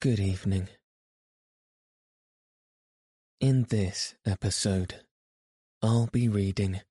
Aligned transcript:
Good 0.00 0.20
evening. 0.20 0.68
In 3.40 3.64
this 3.64 4.14
episode, 4.24 5.00
I'll 5.82 6.06
be 6.06 6.28
reading 6.28 6.82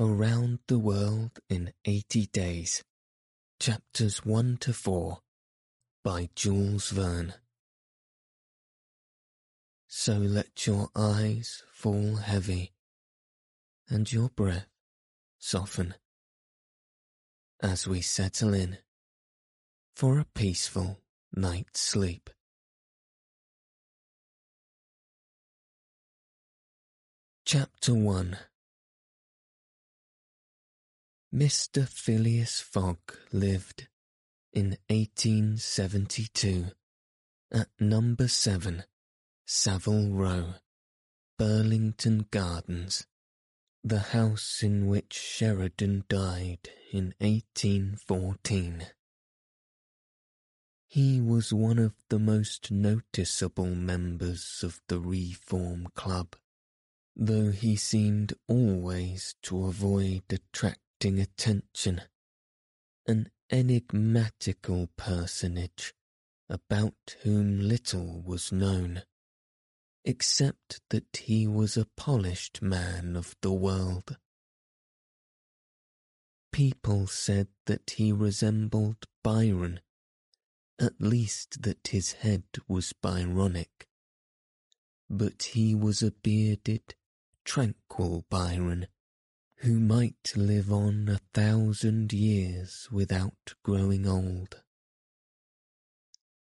Around 0.00 0.58
the 0.66 0.80
World 0.80 1.38
in 1.48 1.72
80 1.84 2.26
Days, 2.32 2.82
chapters 3.60 4.24
1 4.26 4.56
to 4.62 4.72
4 4.72 5.18
by 6.02 6.28
Jules 6.34 6.90
Verne. 6.90 7.34
So 9.86 10.14
let 10.14 10.66
your 10.66 10.88
eyes 10.96 11.62
fall 11.72 12.16
heavy 12.16 12.72
and 13.88 14.12
your 14.12 14.30
breath 14.30 14.66
soften 15.38 15.94
as 17.62 17.86
we 17.86 18.00
settle 18.00 18.52
in 18.52 18.78
for 19.94 20.18
a 20.18 20.26
peaceful 20.34 20.98
night's 21.36 21.80
sleep. 21.80 22.30
Chapter 27.44 27.94
1 27.94 28.38
Mr. 31.34 31.88
Phileas 31.88 32.60
Fogg 32.60 32.98
lived 33.32 33.88
in 34.52 34.78
1872 34.88 36.66
at 37.52 37.68
number 37.80 38.28
7 38.28 38.84
Savile 39.46 40.10
Row, 40.10 40.54
Burlington 41.38 42.26
Gardens, 42.30 43.06
the 43.82 43.98
house 43.98 44.62
in 44.62 44.86
which 44.86 45.12
Sheridan 45.12 46.04
died 46.08 46.70
in 46.92 47.14
1814. 47.18 48.86
He 50.94 51.20
was 51.20 51.52
one 51.52 51.80
of 51.80 51.92
the 52.08 52.20
most 52.20 52.70
noticeable 52.70 53.74
members 53.74 54.60
of 54.62 54.80
the 54.86 55.00
Reform 55.00 55.88
Club, 55.96 56.36
though 57.16 57.50
he 57.50 57.74
seemed 57.74 58.34
always 58.46 59.34
to 59.42 59.64
avoid 59.64 60.22
attracting 60.30 61.18
attention. 61.18 62.02
An 63.08 63.32
enigmatical 63.50 64.88
personage 64.96 65.94
about 66.48 67.16
whom 67.22 67.58
little 67.58 68.22
was 68.22 68.52
known, 68.52 69.02
except 70.04 70.80
that 70.90 71.16
he 71.24 71.48
was 71.48 71.76
a 71.76 71.88
polished 71.96 72.62
man 72.62 73.16
of 73.16 73.34
the 73.40 73.52
world. 73.52 74.16
People 76.52 77.08
said 77.08 77.48
that 77.66 77.94
he 77.96 78.12
resembled 78.12 79.08
Byron 79.24 79.80
at 80.78 81.00
least 81.00 81.62
that 81.62 81.88
his 81.88 82.12
head 82.12 82.44
was 82.66 82.92
Byronic. 82.92 83.88
But 85.08 85.42
he 85.54 85.74
was 85.74 86.02
a 86.02 86.10
bearded, 86.10 86.94
tranquil 87.44 88.24
Byron, 88.28 88.88
who 89.58 89.78
might 89.78 90.32
live 90.36 90.72
on 90.72 91.08
a 91.08 91.20
thousand 91.32 92.12
years 92.12 92.88
without 92.90 93.54
growing 93.62 94.06
old. 94.06 94.62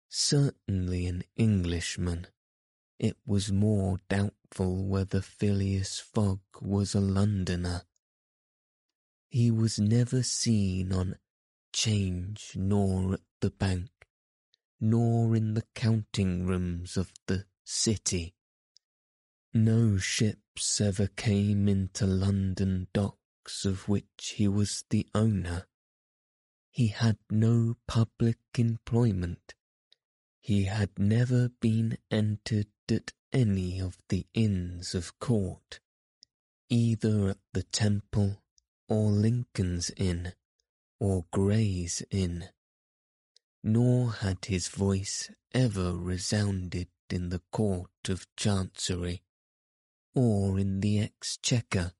Certainly 0.09 1.06
an 1.06 1.23
Englishman, 1.37 2.27
it 2.99 3.17
was 3.27 3.53
more 3.53 4.00
doubtful 4.09 4.87
whether 4.87 5.21
Phileas 5.21 6.00
Fogg 6.00 6.41
was 6.61 6.95
a 6.95 7.00
Londoner. 7.00 7.83
He 9.29 9.50
was 9.50 9.79
never 9.79 10.23
seen 10.23 10.93
on 10.93 11.17
change 11.73 12.53
nor 12.55 13.15
at 13.15 13.21
the 13.41 13.50
bank 13.50 13.91
nor 14.81 15.34
in 15.34 15.54
the 15.54 15.64
counting 15.75 16.47
rooms 16.47 16.97
of 16.97 17.12
the 17.26 17.44
city. 17.64 18.34
No 19.54 19.97
ships 19.97 20.81
ever 20.81 21.06
came 21.06 21.69
into 21.69 22.06
London 22.06 22.88
docks 22.92 23.64
of 23.64 23.88
which 23.88 24.34
he 24.37 24.47
was 24.47 24.84
the 24.91 25.06
owner. 25.14 25.66
He 26.70 26.88
had 26.88 27.16
no 27.31 27.76
public 27.88 28.38
employment. 28.59 29.54
He 30.41 30.64
had 30.64 30.98
never 30.98 31.48
been 31.48 31.97
entered 32.10 32.69
at 32.91 33.12
any 33.32 33.81
of 33.81 33.98
the 34.08 34.26
inns 34.34 34.94
of 34.94 35.19
court, 35.19 35.81
either 36.69 37.31
at 37.31 37.38
the 37.53 37.62
Temple 37.62 38.43
or 38.88 39.10
Lincoln's 39.10 39.91
Inn 39.97 40.34
or 41.00 41.25
Gray's 41.32 42.03
Inn 42.10 42.50
nor 43.69 44.12
had 44.12 44.44
his 44.44 44.69
voice 44.69 45.28
ever 45.53 45.93
resounded 45.93 46.87
in 47.10 47.31
the 47.31 47.43
Court 47.50 47.91
of 48.09 48.25
Chancery, 48.37 49.25
or 50.15 50.56
in 50.56 50.78
the 50.78 51.00
Exchequer, 51.00 51.93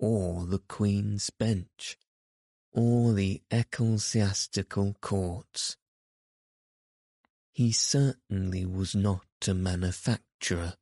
or 0.00 0.44
the 0.44 0.58
Queen's 0.58 1.30
Bench, 1.30 1.96
or 2.72 3.12
the 3.12 3.40
ecclesiastical 3.48 4.96
courts. 5.00 5.76
He 7.52 7.70
certainly 7.70 8.66
was 8.66 8.92
not 8.92 9.26
a 9.46 9.54
manufacturer, 9.54 10.74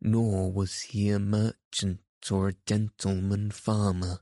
nor 0.00 0.52
was 0.52 0.82
he 0.82 1.10
a 1.10 1.18
merchant 1.18 2.02
or 2.30 2.50
a 2.50 2.56
gentleman 2.66 3.50
farmer. 3.50 4.20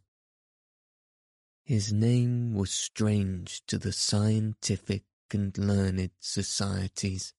His 1.66 1.92
name 1.92 2.54
was 2.54 2.70
strange 2.70 3.60
to 3.66 3.76
the 3.76 3.92
scientific 3.92 5.02
and 5.32 5.58
learned 5.58 6.12
societies, 6.20 7.34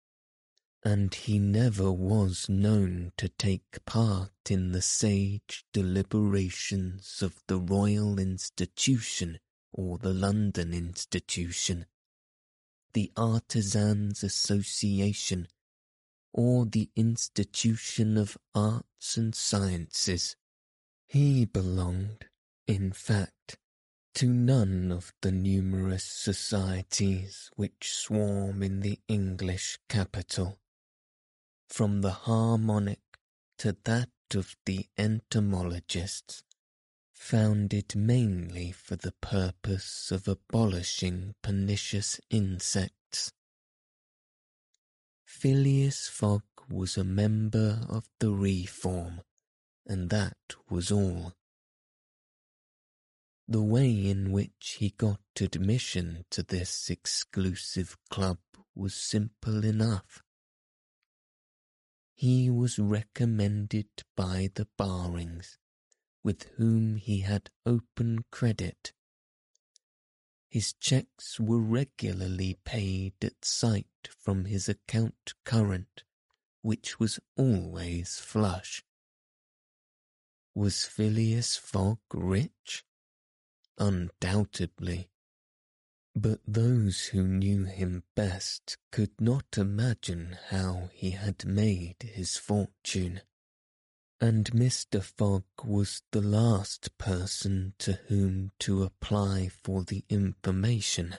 and 0.84 1.16
he 1.16 1.40
never 1.40 1.94
was 1.94 2.50
known 2.50 3.14
to 3.16 3.30
take 3.30 3.86
part 3.86 4.34
in 4.50 4.74
the 4.74 4.82
sage 4.82 5.64
deliberations 5.72 7.22
of 7.22 7.42
the 7.48 7.58
Royal 7.58 8.20
Institution 8.20 9.40
or 9.72 9.98
the 9.98 10.14
London 10.14 10.74
Institution, 10.74 11.86
the 12.92 13.14
Artisans' 13.16 14.24
Association, 14.24 15.48
or 16.34 16.66
the 16.66 16.90
Institution 16.98 18.18
of 18.18 18.38
Arts 18.54 19.16
and 19.16 19.34
Sciences. 19.34 20.36
He 21.06 21.46
belonged, 21.46 22.26
in 22.68 22.92
fact, 22.92 23.32
to 24.18 24.26
none 24.26 24.92
of 24.92 25.14
the 25.22 25.32
numerous 25.32 26.04
societies 26.04 27.52
which 27.56 27.92
swarm 27.94 28.64
in 28.64 28.80
the 28.80 29.00
English 29.08 29.78
capital, 29.88 30.58
from 31.70 32.02
the 32.02 32.10
harmonic 32.26 33.00
to 33.60 33.78
that 33.84 34.10
of 34.34 34.56
the 34.66 34.88
entomologists, 34.98 36.44
founded 37.14 37.96
mainly 37.96 38.72
for 38.72 38.96
the 38.96 39.14
purpose 39.22 40.10
of 40.10 40.28
abolishing 40.28 41.36
pernicious 41.44 42.20
insects. 42.32 43.32
Phileas 45.28 46.08
Fogg 46.08 46.42
was 46.68 46.98
a 46.98 47.04
member 47.04 47.86
of 47.88 48.10
the 48.20 48.32
Reform, 48.32 49.22
and 49.86 50.10
that 50.10 50.56
was 50.72 50.92
all. 50.92 51.37
The 53.50 53.62
way 53.62 54.08
in 54.08 54.34
which 54.34 54.78
he 54.80 54.90
got 54.90 55.22
admission 55.40 56.26
to 56.32 56.44
this 56.44 56.90
exclusive 56.90 57.98
club 58.10 58.40
was 58.76 58.94
simple 58.94 59.64
enough. 59.64 60.22
He 62.14 62.50
was 62.50 62.78
recommended 62.78 63.88
by 64.18 64.50
the 64.54 64.68
Barings, 64.78 65.58
with 66.24 66.44
whom 66.58 66.98
he 66.98 67.22
had 67.22 67.50
open 67.66 68.26
credit. 68.32 68.92
His 70.50 70.74
cheques 70.74 71.40
were 71.40 71.62
regularly 71.62 72.58
paid 72.66 73.14
at 73.24 73.46
sight 73.46 74.10
from 74.10 74.44
his 74.44 74.68
account 74.68 75.36
current, 75.46 76.04
which 76.64 77.00
was 77.00 77.18
always 77.38 78.20
flush. 78.20 78.84
Was 80.54 80.84
Phileas 80.84 81.56
Fogg 81.56 82.00
rich? 82.14 82.84
Undoubtedly, 83.80 85.10
But 86.16 86.42
those 86.48 87.06
who 87.06 87.28
knew 87.28 87.66
him 87.66 88.04
best 88.16 88.78
could 88.92 89.22
not 89.22 89.56
imagine 89.56 90.38
how 90.48 90.90
he 90.94 91.12
had 91.12 91.46
made 91.46 92.02
his 92.02 92.38
fortune, 92.38 93.22
and 94.20 94.50
Mr. 94.52 95.04
Fogg 95.04 95.46
was 95.64 96.02
the 96.12 96.22
last 96.22 96.98
person 96.98 97.76
to 97.78 97.94
whom 98.08 98.52
to 98.60 98.82
apply 98.82 99.50
for 99.50 99.84
the 99.84 100.04
information. 100.10 101.18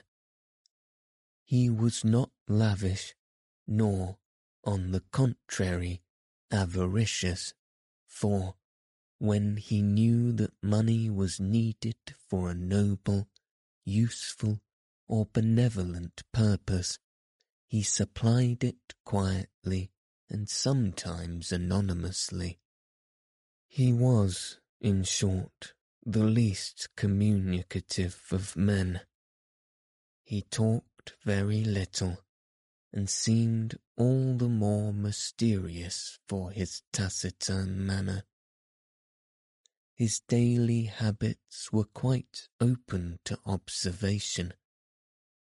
He 1.45 1.69
was 1.69 2.03
not 2.03 2.31
lavish, 2.49 3.15
nor, 3.65 4.17
on 4.65 4.91
the 4.91 5.03
contrary, 5.11 6.01
avaricious, 6.51 7.53
for, 8.05 8.55
when 9.19 9.57
he 9.57 9.81
knew 9.81 10.31
that 10.31 10.53
money 10.63 11.09
was 11.09 11.39
needed 11.39 11.97
for 12.27 12.49
a 12.49 12.55
noble, 12.55 13.27
useful, 13.85 14.61
or 15.07 15.27
benevolent 15.31 16.23
purpose, 16.33 16.97
he 17.67 17.83
supplied 17.83 18.63
it 18.63 18.95
quietly 19.05 19.91
and 20.29 20.49
sometimes 20.49 21.51
anonymously. 21.51 22.59
He 23.67 23.91
was, 23.91 24.57
in 24.79 25.03
short, 25.03 25.73
the 26.05 26.23
least 26.23 26.89
communicative 26.95 28.21
of 28.31 28.55
men. 28.55 29.01
He 30.23 30.43
talked 30.43 31.13
very 31.23 31.63
little, 31.63 32.19
and 32.93 33.09
seemed 33.09 33.77
all 33.97 34.35
the 34.37 34.49
more 34.49 34.93
mysterious 34.93 36.19
for 36.27 36.51
his 36.51 36.81
taciturn 36.93 37.85
manner. 37.85 38.23
His 39.99 40.21
daily 40.29 40.83
habits 40.83 41.73
were 41.73 41.83
quite 41.83 42.47
open 42.61 43.19
to 43.25 43.37
observation, 43.45 44.53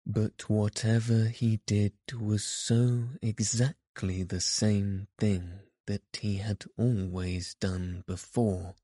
but 0.06 0.50
whatever 0.50 1.30
he 1.30 1.62
did 1.66 1.94
was 2.12 2.44
so 2.44 3.08
exactly 3.22 4.22
the 4.24 4.42
same 4.42 5.08
thing 5.18 5.62
that 5.86 6.04
he 6.20 6.40
had 6.40 6.66
always 6.78 7.56
done 7.56 8.04
before, 8.06 8.76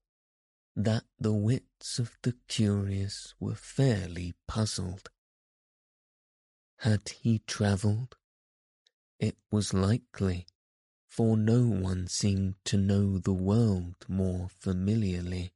that 0.77 1.03
the 1.19 1.33
wits 1.33 2.00
of 2.00 2.17
the 2.21 2.38
curious 2.47 3.35
were 3.38 3.55
fairly 3.55 4.35
puzzled. 4.47 5.09
Had 6.77 7.09
he 7.09 7.39
travelled? 7.39 8.15
It 9.19 9.35
was 9.51 9.73
likely, 9.73 10.47
for 11.09 11.35
no 11.35 11.65
one 11.65 12.07
seemed 12.07 12.56
to 12.63 12.77
know 12.77 13.17
the 13.17 13.33
world 13.33 13.95
more 14.07 14.47
familiarly. 14.59 15.51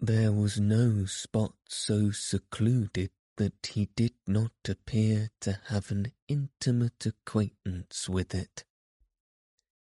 There 0.00 0.32
was 0.32 0.58
no 0.58 1.06
spot 1.06 1.54
so 1.68 2.10
secluded 2.10 3.10
that 3.36 3.70
he 3.72 3.88
did 3.96 4.14
not 4.26 4.52
appear 4.68 5.30
to 5.40 5.60
have 5.68 5.90
an 5.90 6.12
intimate 6.28 7.06
acquaintance 7.06 8.08
with 8.08 8.34
it. 8.34 8.64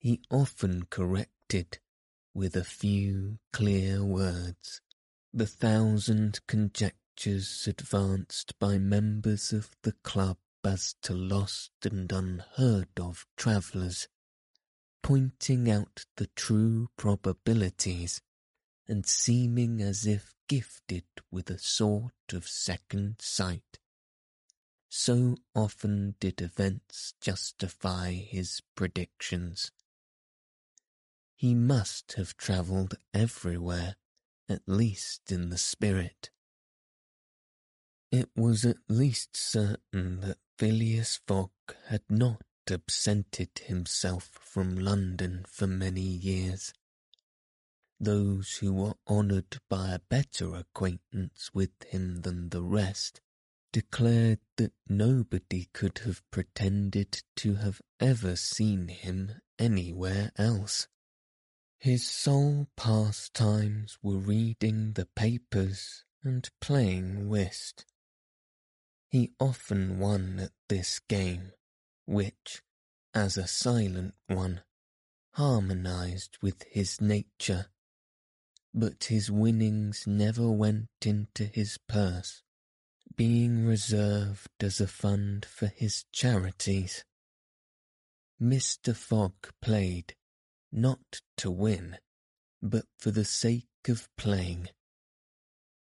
He 0.01 0.21
often 0.31 0.87
corrected, 0.91 1.79
with 2.35 2.57
a 2.57 2.65
few 2.65 3.39
clear 3.53 4.05
words, 4.05 4.81
the 5.33 5.47
thousand 5.47 6.41
conjectures 6.47 7.67
advanced 7.69 8.59
by 8.59 8.79
members 8.79 9.53
of 9.53 9.71
the 9.83 9.93
club 10.03 10.39
as 10.65 10.95
to 11.03 11.15
lost 11.15 11.73
and 11.85 12.11
unheard 12.11 12.89
of 13.01 13.27
travellers, 13.37 14.09
pointing 15.03 15.71
out 15.71 16.07
the 16.17 16.29
true 16.37 16.89
probabilities 16.97 18.21
and 18.89 19.07
seeming 19.07 19.81
as 19.81 20.07
if 20.07 20.35
gifted 20.49 21.05
with 21.31 21.51
a 21.51 21.59
sort 21.59 22.13
of 22.33 22.47
second 22.47 23.17
sight. 23.21 23.79
So 24.89 25.37
often 25.55 26.15
did 26.21 26.41
events 26.41 27.15
justify 27.21 28.13
his 28.13 28.61
predictions. 28.75 29.71
He 31.35 31.55
must 31.55 32.13
have 32.13 32.37
travelled 32.37 32.95
everywhere, 33.15 33.97
at 34.49 34.63
least 34.67 35.33
in 35.33 35.49
the 35.49 35.59
spirit. 35.59 36.31
It 38.11 38.29
was 38.37 38.67
at 38.67 38.77
least 38.89 39.37
certain 39.37 40.21
that 40.21 40.37
Phileas 40.59 41.19
Fogg 41.27 41.51
had 41.89 42.03
not 42.11 42.43
absented 42.71 43.51
himself 43.65 44.31
from 44.41 44.77
London 44.77 45.45
for 45.49 45.67
many 45.67 46.01
years. 46.01 46.73
Those 47.99 48.55
who 48.57 48.73
were 48.73 48.95
honoured 49.09 49.59
by 49.69 49.93
a 49.93 49.99
better 49.99 50.55
acquaintance 50.55 51.51
with 51.55 51.71
him 51.89 52.23
than 52.23 52.49
the 52.49 52.63
rest 52.63 53.21
declared 53.73 54.41
that 54.57 54.73
nobody 54.89 55.69
could 55.73 55.99
have 55.99 56.23
pretended 56.31 57.23
to 57.37 57.55
have 57.55 57.81
ever 57.99 58.37
seen 58.37 58.89
him 58.89 59.41
anywhere 59.59 60.31
else. 60.37 60.89
His 61.79 62.09
sole 62.09 62.69
pastimes 62.77 63.99
were 64.03 64.19
reading 64.19 64.93
the 64.93 65.07
papers 65.07 66.05
and 66.23 66.49
playing 66.61 67.29
whist. 67.29 67.87
He 69.09 69.33
often 69.41 69.99
won 69.99 70.39
at 70.39 70.53
this 70.69 71.01
game, 71.01 71.53
which, 72.13 72.63
as 73.15 73.37
a 73.37 73.47
silent 73.49 74.15
one, 74.29 74.63
harmonized 75.33 76.39
with 76.43 76.63
his 76.71 77.01
nature 77.01 77.67
but 78.75 79.05
his 79.05 79.31
winnings 79.31 80.07
never 80.07 80.51
went 80.51 80.89
into 81.05 81.45
his 81.45 81.79
purse, 81.89 82.43
being 83.15 83.67
reserved 83.67 84.51
as 84.61 84.81
a 84.81 84.87
fund 84.87 85.45
for 85.45 85.67
his 85.67 86.05
charities. 86.13 87.05
Mr. 88.41 88.97
Fogg 88.97 89.35
played, 89.61 90.15
not 90.73 91.21
to 91.37 91.51
win, 91.51 91.99
but 92.63 92.87
for 92.99 93.11
the 93.11 93.25
sake 93.25 93.69
of 93.89 94.09
playing. 94.17 94.69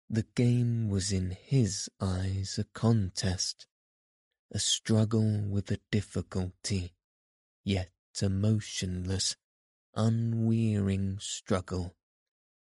The 0.10 0.26
game 0.36 0.90
was 0.90 1.12
in 1.12 1.32
his 1.32 1.90
eyes 2.02 2.58
a 2.58 2.66
contest, 2.74 3.68
a 4.54 4.60
struggle 4.60 5.42
with 5.50 5.72
a 5.72 5.80
difficulty, 5.92 6.94
yet 7.64 7.92
a 8.22 8.30
motionless, 8.30 9.36
unwearying 9.96 11.18
struggle 11.20 11.96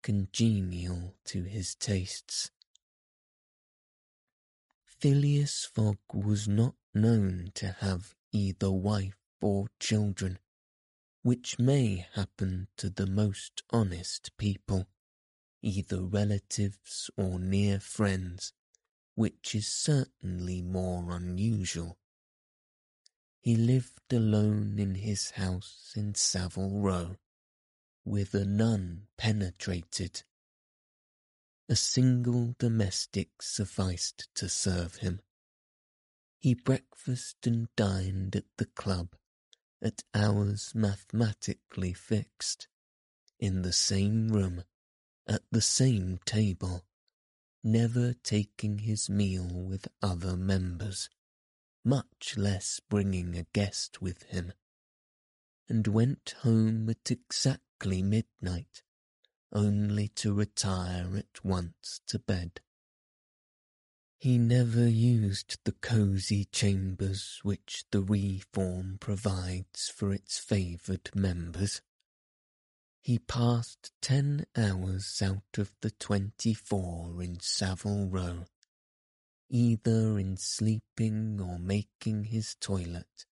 congenial 0.07 1.17
to 1.25 1.43
his 1.43 1.75
tastes. 1.75 2.53
Phileas 4.85 5.65
Fogg 5.65 5.99
was 6.15 6.47
not 6.47 6.77
known 6.95 7.51
to 7.55 7.73
have 7.81 8.15
either 8.31 8.71
wife 8.71 9.19
or 9.41 9.67
children, 9.81 10.39
which 11.23 11.59
may 11.59 12.07
happen 12.15 12.69
to 12.77 12.89
the 12.89 13.09
most 13.09 13.65
honest 13.71 14.31
people, 14.39 14.87
either 15.61 16.03
relatives 16.03 17.11
or 17.17 17.41
near 17.41 17.81
friends, 17.81 18.53
which 19.17 19.55
is 19.55 19.67
certainly 19.67 20.63
more 20.63 21.11
unusual. 21.11 21.99
He 23.41 23.57
lived 23.57 24.13
alone 24.13 24.79
in 24.79 24.95
his 24.95 25.33
house 25.33 25.93
in 25.97 26.15
Savile 26.15 26.81
Row, 26.81 27.17
with 28.05 28.35
a 28.35 28.45
none 28.45 29.09
penetrated. 29.19 30.23
A 31.69 31.75
single 31.75 32.55
domestic 32.59 33.43
sufficed 33.43 34.29
to 34.37 34.49
serve 34.49 34.97
him. 34.97 35.21
He 36.39 36.55
breakfasted 36.55 37.53
and 37.53 37.69
dined 37.75 38.37
at 38.37 38.45
the 38.57 38.67
club 38.67 39.17
at 39.83 40.03
hours 40.15 40.73
mathematically 40.75 41.93
fixed, 41.93 42.69
in 43.39 43.63
the 43.63 43.73
same 43.73 44.29
room, 44.29 44.65
at 45.27 45.43
the 45.51 45.61
same 45.61 46.19
table, 46.25 46.86
never 47.63 48.15
taking 48.23 48.79
his 48.79 49.09
meal 49.11 49.49
with 49.49 49.89
other 50.03 50.37
members, 50.37 51.09
much 51.85 52.37
less 52.37 52.81
bringing 52.89 53.37
a 53.37 53.47
guest 53.53 54.01
with 54.01 54.23
him, 54.25 54.53
and 55.69 55.87
went 55.87 56.35
home 56.43 56.89
at 56.89 57.11
exactly 57.11 58.03
midnight, 58.03 58.83
only 59.53 60.09
to 60.09 60.33
retire 60.33 61.17
at 61.17 61.45
once 61.45 62.01
to 62.07 62.19
bed. 62.19 62.61
He 64.19 64.39
never 64.39 64.89
used 64.89 65.59
the 65.65 65.73
cosy 65.73 66.47
chambers 66.47 67.41
which 67.43 67.85
the 67.91 68.03
reform 68.03 68.97
provides 68.99 69.89
for 69.89 70.13
its 70.13 70.39
favoured 70.39 71.11
members. 71.15 71.83
He 73.07 73.21
passed 73.21 73.93
ten 74.03 74.47
hours 74.57 75.23
out 75.23 75.59
of 75.59 75.71
the 75.81 75.93
twenty-four 75.93 77.23
in 77.23 77.39
Savile 77.39 78.09
Row, 78.09 78.47
either 79.49 80.19
in 80.19 80.37
sleeping 80.37 81.41
or 81.41 81.57
making 81.57 82.25
his 82.25 82.57
toilet. 82.57 83.27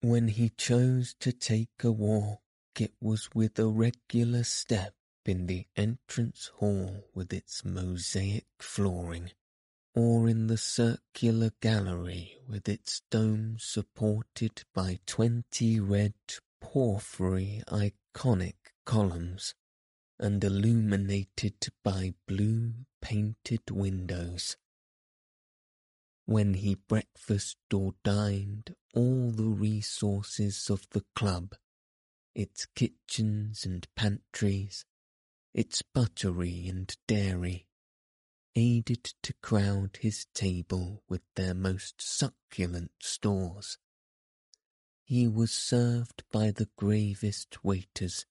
When 0.00 0.28
he 0.28 0.48
chose 0.48 1.14
to 1.20 1.32
take 1.32 1.84
a 1.84 1.92
walk 1.92 2.40
it 2.78 2.94
was 2.98 3.28
with 3.34 3.58
a 3.58 3.68
regular 3.68 4.44
step 4.44 4.94
in 5.26 5.46
the 5.46 5.66
entrance 5.76 6.50
hall 6.60 7.04
with 7.12 7.34
its 7.34 7.62
mosaic 7.62 8.46
flooring, 8.58 9.32
or 9.94 10.30
in 10.30 10.46
the 10.46 10.56
circular 10.56 11.50
gallery 11.60 12.38
with 12.48 12.70
its 12.70 13.02
dome 13.10 13.58
supported 13.58 14.62
by 14.72 14.98
twenty 15.04 15.78
red 15.78 16.14
porphyry 16.60 17.62
Ionic 17.72 18.72
columns 18.84 19.54
and 20.18 20.44
illuminated 20.44 21.54
by 21.82 22.14
blue 22.28 22.74
painted 23.00 23.70
windows. 23.70 24.56
When 26.26 26.54
he 26.54 26.76
breakfasted 26.76 27.74
or 27.74 27.94
dined, 28.04 28.76
all 28.94 29.32
the 29.32 29.48
resources 29.48 30.68
of 30.70 30.86
the 30.90 31.04
club, 31.16 31.54
its 32.34 32.66
kitchens 32.74 33.64
and 33.64 33.88
pantries, 33.96 34.84
its 35.52 35.82
buttery 35.82 36.68
and 36.68 36.94
dairy, 37.08 37.66
aided 38.54 39.04
to 39.22 39.32
crowd 39.42 39.98
his 40.00 40.26
table 40.34 41.02
with 41.08 41.22
their 41.34 41.54
most 41.54 42.00
succulent 42.00 42.92
stores. 43.00 43.78
He 45.10 45.26
was 45.26 45.50
served 45.50 46.22
by 46.30 46.52
the 46.52 46.68
gravest 46.76 47.64
waiters, 47.64 48.26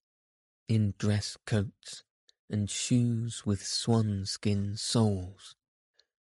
in 0.69 0.93
dress 0.97 1.35
coats 1.45 2.05
and 2.49 2.71
shoes 2.71 3.45
with 3.45 3.65
swanskin 3.65 4.77
soles, 4.77 5.57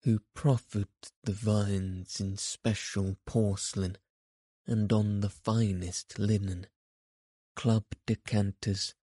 who 0.04 0.20
proffered 0.32 0.88
the 1.24 1.34
viands 1.34 2.22
in 2.22 2.38
special 2.38 3.18
porcelain 3.26 3.98
and 4.66 4.90
on 4.94 5.20
the 5.20 5.28
finest 5.28 6.18
linen, 6.18 6.68
club 7.54 7.84
decanters 8.06 8.94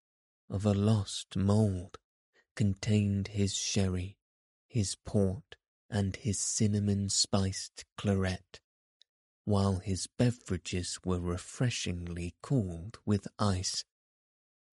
of 0.50 0.66
a 0.66 0.74
lost 0.74 1.36
mould 1.36 2.00
contained 2.56 3.28
his 3.28 3.54
sherry, 3.54 4.18
his 4.68 4.96
port, 5.06 5.56
and 5.88 6.16
his 6.16 6.40
cinnamon-spiced 6.40 7.86
claret, 7.96 8.60
while 9.48 9.78
his 9.78 10.08
beverages 10.18 11.00
were 11.06 11.22
refreshingly 11.22 12.36
cooled 12.42 12.98
with 13.06 13.26
ice, 13.40 13.86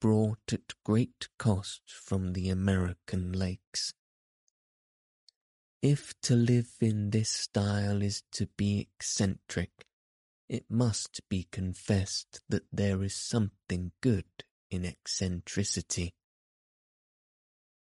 brought 0.00 0.52
at 0.52 0.74
great 0.84 1.28
cost 1.38 1.82
from 1.86 2.32
the 2.32 2.48
American 2.48 3.30
lakes. 3.30 3.94
If 5.80 6.20
to 6.22 6.34
live 6.34 6.72
in 6.80 7.10
this 7.10 7.30
style 7.30 8.02
is 8.02 8.24
to 8.32 8.48
be 8.56 8.80
eccentric, 8.80 9.86
it 10.48 10.64
must 10.68 11.20
be 11.28 11.46
confessed 11.52 12.40
that 12.48 12.64
there 12.72 13.04
is 13.04 13.14
something 13.14 13.92
good 14.00 14.26
in 14.72 14.84
eccentricity. 14.84 16.14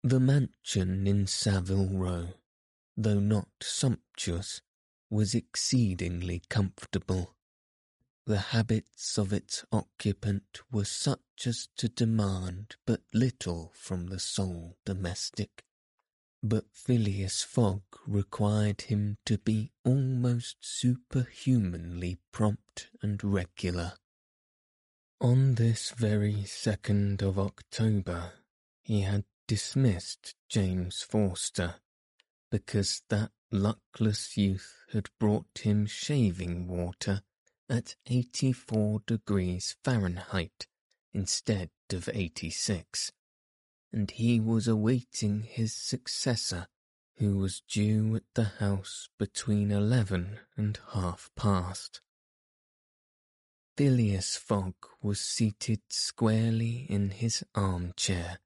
The 0.02 0.22
mansion 0.22 1.06
in 1.06 1.28
Savile 1.28 1.90
Row, 1.90 2.28
though 2.96 3.20
not 3.20 3.50
sumptuous, 3.62 4.62
was 5.10 5.34
exceedingly 5.34 6.42
comfortable. 6.50 7.36
The 8.26 8.40
habits 8.40 9.18
of 9.18 9.34
its 9.34 9.66
occupant 9.72 10.62
were 10.72 10.86
such 10.86 11.48
as 11.48 11.68
to 11.78 11.90
demand 11.90 12.76
but 12.86 13.02
little 13.14 13.72
from 13.76 14.08
the 14.08 14.20
sole 14.20 14.78
domestic, 14.86 15.66
but 16.44 16.66
Phileas 16.72 17.44
Fogg 17.44 17.82
required 18.06 18.82
him 18.84 19.18
to 19.26 19.38
be 19.40 19.72
almost 19.84 20.58
superhumanly 20.62 22.20
prompt 22.32 22.90
and 23.02 23.24
regular. 23.24 23.94
On 25.22 25.56
this 25.56 25.92
very 25.92 26.44
second 26.46 27.22
of 27.22 27.38
October 27.38 28.34
he 28.82 29.02
had 29.02 29.26
dismissed 29.48 30.36
James 30.48 31.02
Forster, 31.02 31.76
because 32.52 33.02
that 33.10 33.32
luckless 33.52 34.38
youth 34.38 34.76
had 34.94 35.10
brought 35.20 35.60
him 35.64 35.86
shaving 35.86 36.68
water 36.68 37.22
at 37.70 37.96
84 38.08 39.02
degrees 39.06 39.76
Fahrenheit 39.84 40.68
instead 41.14 41.70
of 41.92 42.10
86, 42.12 43.12
and 43.92 44.12
he 44.12 44.40
was 44.40 44.68
awaiting 44.68 45.42
his 45.44 45.74
successor, 45.74 46.68
who 47.18 47.38
was 47.38 47.62
due 47.68 48.16
at 48.16 48.24
the 48.34 48.46
house 48.60 49.10
between 49.18 49.72
eleven 49.72 50.40
and 50.56 50.80
half 50.94 51.30
past. 51.36 52.02
Phileas 53.76 54.36
Fogg 54.36 54.76
was 55.02 55.20
seated 55.20 55.82
squarely 55.90 56.86
in 56.90 57.12
his 57.12 57.44
armchair 57.56 58.40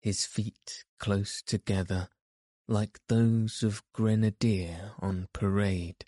his 0.00 0.24
feet 0.24 0.84
close 0.98 1.42
together 1.42 2.08
like 2.68 3.00
those 3.08 3.62
of 3.62 3.82
grenadier 3.94 4.92
on 5.00 5.26
parade, 5.32 6.04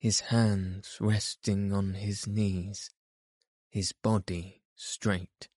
his 0.00 0.20
hands 0.20 0.98
resting 1.00 1.72
on 1.72 1.94
his 1.94 2.26
knees, 2.26 2.90
his 3.70 3.92
body 3.92 4.62
straight, 4.74 5.48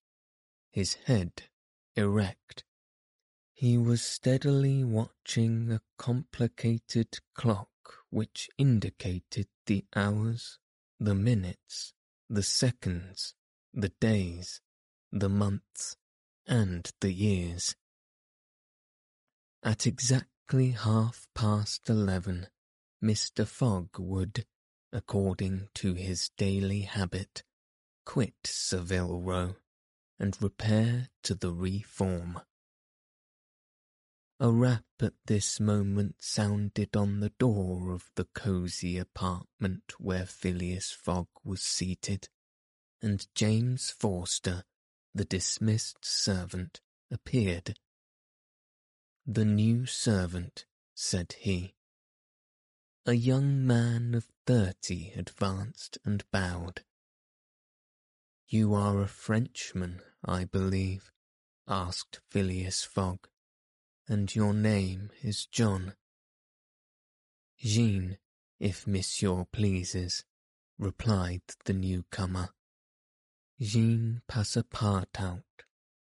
his 0.70 0.94
head 1.06 1.42
erect. 1.96 2.64
He 3.52 3.76
was 3.76 4.00
steadily 4.00 4.84
watching 4.84 5.72
a 5.72 5.80
complicated 5.98 7.18
clock 7.34 7.68
which 8.08 8.48
indicated 8.56 9.48
the 9.66 9.84
hours, 9.96 10.58
the 11.00 11.14
minutes, 11.16 11.92
the 12.30 12.44
seconds, 12.44 13.34
the 13.74 13.90
days, 14.00 14.60
the 15.10 15.28
months, 15.28 15.96
and 16.46 16.88
the 17.00 17.12
years. 17.12 17.74
At 19.68 19.86
exactly 19.86 20.70
half 20.70 21.28
past 21.34 21.90
eleven, 21.90 22.46
Mr. 23.04 23.46
Fogg 23.46 23.98
would, 23.98 24.46
according 24.94 25.68
to 25.74 25.92
his 25.92 26.30
daily 26.38 26.80
habit, 26.80 27.42
quit 28.06 28.32
Savile 28.44 29.20
Row 29.20 29.56
and 30.18 30.40
repair 30.40 31.10
to 31.24 31.34
the 31.34 31.52
Reform. 31.52 32.40
A 34.40 34.50
rap 34.50 34.86
at 35.00 35.12
this 35.26 35.60
moment 35.60 36.22
sounded 36.22 36.96
on 36.96 37.20
the 37.20 37.34
door 37.38 37.90
of 37.90 38.10
the 38.14 38.24
cosy 38.24 38.96
apartment 38.96 39.92
where 39.98 40.24
Phileas 40.24 40.92
Fogg 40.92 41.28
was 41.44 41.60
seated, 41.60 42.30
and 43.02 43.26
James 43.34 43.90
Forster 43.90 44.64
the 45.14 45.26
dismissed 45.26 46.06
servant 46.06 46.80
appeared. 47.10 47.78
The 49.30 49.44
new 49.44 49.84
servant, 49.84 50.64
said 50.94 51.34
he. 51.40 51.74
A 53.04 53.12
young 53.12 53.66
man 53.66 54.14
of 54.14 54.26
thirty 54.46 55.12
advanced 55.14 55.98
and 56.02 56.24
bowed. 56.30 56.82
You 58.46 58.72
are 58.72 59.02
a 59.02 59.06
Frenchman, 59.06 60.00
I 60.24 60.46
believe, 60.46 61.12
asked 61.66 62.20
Phileas 62.30 62.84
Fogg, 62.84 63.28
and 64.08 64.34
your 64.34 64.54
name 64.54 65.10
is 65.20 65.44
John. 65.44 65.92
Jean, 67.58 68.16
if 68.58 68.86
monsieur 68.86 69.44
pleases, 69.52 70.24
replied 70.78 71.42
the 71.66 71.74
newcomer. 71.74 72.54
Jean 73.60 74.22
Passepartout, 74.26 75.42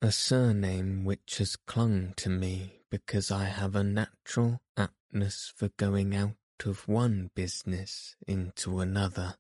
a 0.05 0.13
surname 0.13 1.03
which 1.03 1.39
has 1.39 1.57
clung 1.57 2.13
to 2.15 2.29
me 2.29 2.83
because 2.91 3.31
I 3.31 3.45
have 3.45 3.75
a 3.75 3.83
natural 3.83 4.61
aptness 4.77 5.51
for 5.57 5.71
going 5.79 6.15
out 6.15 6.35
of 6.67 6.87
one 6.87 7.31
business 7.35 8.15
into 8.29 8.81
another. 8.81 9.37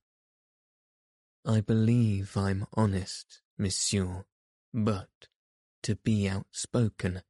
I 1.45 1.61
believe 1.61 2.35
I'm 2.39 2.65
honest, 2.73 3.43
monsieur, 3.59 4.25
but, 4.73 5.29
to 5.83 5.97
be 5.97 6.27
outspoken, 6.27 7.21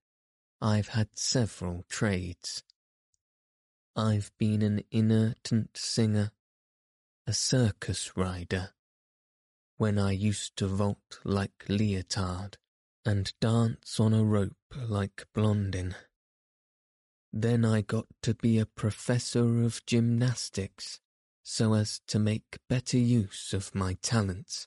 I've 0.60 0.90
had 0.90 1.08
several 1.18 1.84
trades. 1.88 2.62
I've 3.96 4.30
been 4.38 4.62
an 4.62 4.84
inertant 4.92 5.76
singer, 5.76 6.30
a 7.26 7.32
circus 7.32 8.16
rider, 8.16 8.74
when 9.76 9.98
I 9.98 10.12
used 10.12 10.56
to 10.58 10.68
vault 10.68 11.18
like 11.24 11.64
Leotard 11.68 12.58
and 13.04 13.32
dance 13.40 14.00
on 14.00 14.14
a 14.14 14.24
rope 14.24 14.56
like 14.76 15.26
Blondin. 15.34 15.94
Then 17.32 17.64
I 17.64 17.80
got 17.80 18.06
to 18.22 18.34
be 18.34 18.58
a 18.58 18.66
professor 18.66 19.62
of 19.62 19.84
gymnastics 19.86 21.00
so 21.42 21.74
as 21.74 22.00
to 22.06 22.18
make 22.18 22.58
better 22.68 22.96
use 22.96 23.52
of 23.52 23.74
my 23.74 23.98
talents. 24.02 24.66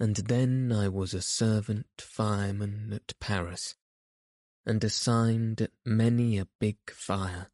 And 0.00 0.16
then 0.16 0.72
I 0.72 0.88
was 0.88 1.14
a 1.14 1.20
servant 1.20 1.86
fireman 1.98 2.92
at 2.92 3.18
Paris 3.20 3.74
and 4.64 4.82
assigned 4.82 5.60
at 5.60 5.72
many 5.84 6.38
a 6.38 6.48
big 6.58 6.78
fire. 6.90 7.50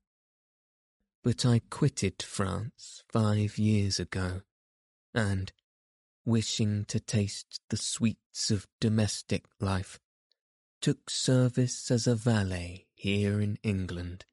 But 1.25 1.45
I 1.45 1.63
quitted 1.71 2.23
France 2.23 3.03
five 3.11 3.59
years 3.59 3.99
ago, 3.99 4.43
and, 5.15 5.53
wishing 6.29 6.85
to 6.85 7.01
taste 7.01 7.61
the 7.71 7.77
sweets 7.77 8.51
of 8.51 8.67
domestic 8.81 9.45
life, 9.61 9.99
took 10.83 11.09
service 11.09 11.91
as 11.91 12.07
a 12.07 12.15
valet 12.15 12.87
here 12.95 13.41
in 13.41 13.59
England. 13.63 14.27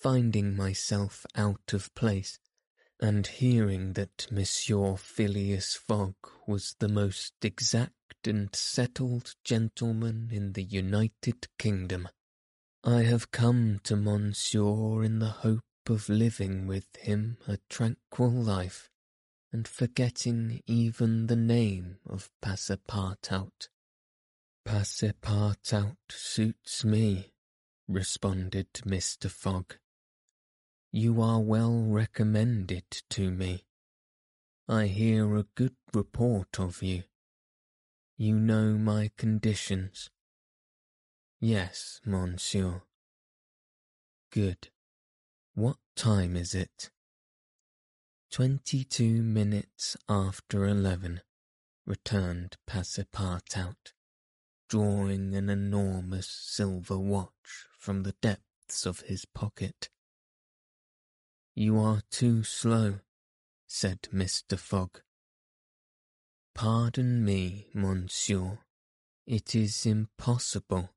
finding 0.00 0.56
myself 0.56 1.26
out 1.36 1.74
of 1.74 1.94
place, 1.94 2.38
and 3.00 3.26
hearing 3.26 3.92
that 3.92 4.26
Monsieur 4.30 4.96
Phileas 4.96 5.74
Fogg 5.74 6.14
was 6.46 6.74
the 6.78 6.88
most 6.88 7.34
exact 7.42 7.92
and 8.26 8.54
settled 8.54 9.34
gentleman 9.44 10.28
in 10.32 10.52
the 10.52 10.62
United 10.62 11.48
Kingdom. 11.58 12.08
I 12.82 13.02
have 13.02 13.30
come 13.30 13.80
to 13.84 13.96
Monsieur 13.96 15.02
in 15.02 15.18
the 15.18 15.36
hope 15.44 15.62
of 15.88 16.08
living 16.08 16.66
with 16.66 16.86
him 16.98 17.36
a 17.46 17.58
tranquil 17.68 18.30
life, 18.30 18.89
and 19.52 19.66
forgetting 19.66 20.62
even 20.66 21.26
the 21.26 21.36
name 21.36 21.98
of 22.08 22.30
Passepartout. 22.42 23.68
Passepartout 24.66 25.96
suits 26.08 26.84
me, 26.84 27.32
responded 27.88 28.72
Mr. 28.84 29.30
Fogg. 29.30 29.76
You 30.92 31.20
are 31.22 31.40
well 31.40 31.84
recommended 31.86 32.84
to 33.10 33.30
me. 33.30 33.64
I 34.68 34.86
hear 34.86 35.36
a 35.36 35.46
good 35.56 35.74
report 35.92 36.60
of 36.60 36.82
you. 36.82 37.04
You 38.16 38.38
know 38.38 38.76
my 38.76 39.10
conditions. 39.16 40.10
Yes, 41.40 42.00
monsieur. 42.04 42.82
Good. 44.30 44.68
What 45.54 45.78
time 45.96 46.36
is 46.36 46.54
it? 46.54 46.90
Twenty-two 48.30 49.22
minutes 49.22 49.96
after 50.08 50.64
eleven, 50.64 51.22
returned 51.84 52.58
Passepartout, 52.64 53.92
drawing 54.68 55.34
an 55.34 55.50
enormous 55.50 56.28
silver 56.28 56.96
watch 56.96 57.66
from 57.76 58.04
the 58.04 58.14
depths 58.22 58.86
of 58.86 59.00
his 59.00 59.24
pocket. 59.24 59.88
You 61.56 61.80
are 61.80 62.02
too 62.08 62.44
slow, 62.44 63.00
said 63.66 64.02
Mr. 64.14 64.56
Fogg. 64.56 65.00
Pardon 66.54 67.24
me, 67.24 67.66
monsieur, 67.74 68.60
it 69.26 69.56
is 69.56 69.84
impossible. 69.84 70.90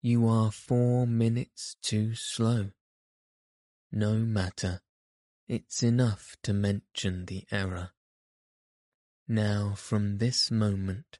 You 0.00 0.26
are 0.26 0.50
four 0.50 1.06
minutes 1.06 1.76
too 1.82 2.14
slow. 2.14 2.70
No 3.92 4.14
matter, 4.14 4.80
it's 5.52 5.82
enough 5.82 6.34
to 6.42 6.50
mention 6.50 7.26
the 7.26 7.44
error. 7.52 7.90
Now 9.28 9.74
from 9.76 10.16
this 10.16 10.50
moment, 10.50 11.18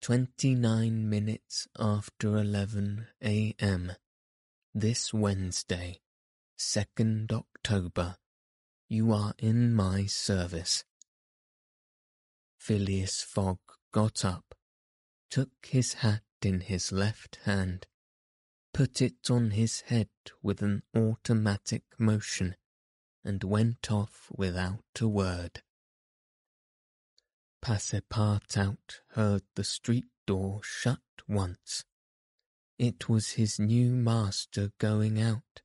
twenty-nine 0.00 1.10
minutes 1.10 1.66
after 1.76 2.38
eleven 2.38 3.08
a.m., 3.20 3.90
this 4.72 5.12
Wednesday, 5.12 5.98
2nd 6.56 7.32
October, 7.32 8.14
you 8.88 9.12
are 9.12 9.34
in 9.38 9.74
my 9.74 10.06
service. 10.06 10.84
Phileas 12.56 13.22
Fogg 13.22 13.58
got 13.90 14.24
up, 14.24 14.54
took 15.28 15.50
his 15.66 15.94
hat 15.94 16.22
in 16.42 16.60
his 16.60 16.92
left 16.92 17.40
hand, 17.42 17.88
put 18.72 19.02
it 19.02 19.28
on 19.28 19.50
his 19.50 19.80
head 19.88 20.10
with 20.44 20.62
an 20.62 20.84
automatic 20.96 21.82
motion, 21.98 22.54
and 23.24 23.42
went 23.42 23.90
off 23.90 24.28
without 24.36 24.84
a 25.00 25.08
word. 25.08 25.62
Passepartout 27.62 29.00
heard 29.12 29.42
the 29.54 29.64
street 29.64 30.06
door 30.26 30.60
shut 30.62 31.00
once. 31.26 31.84
It 32.78 33.08
was 33.08 33.32
his 33.32 33.58
new 33.58 33.90
master 33.90 34.72
going 34.78 35.20
out. 35.20 35.62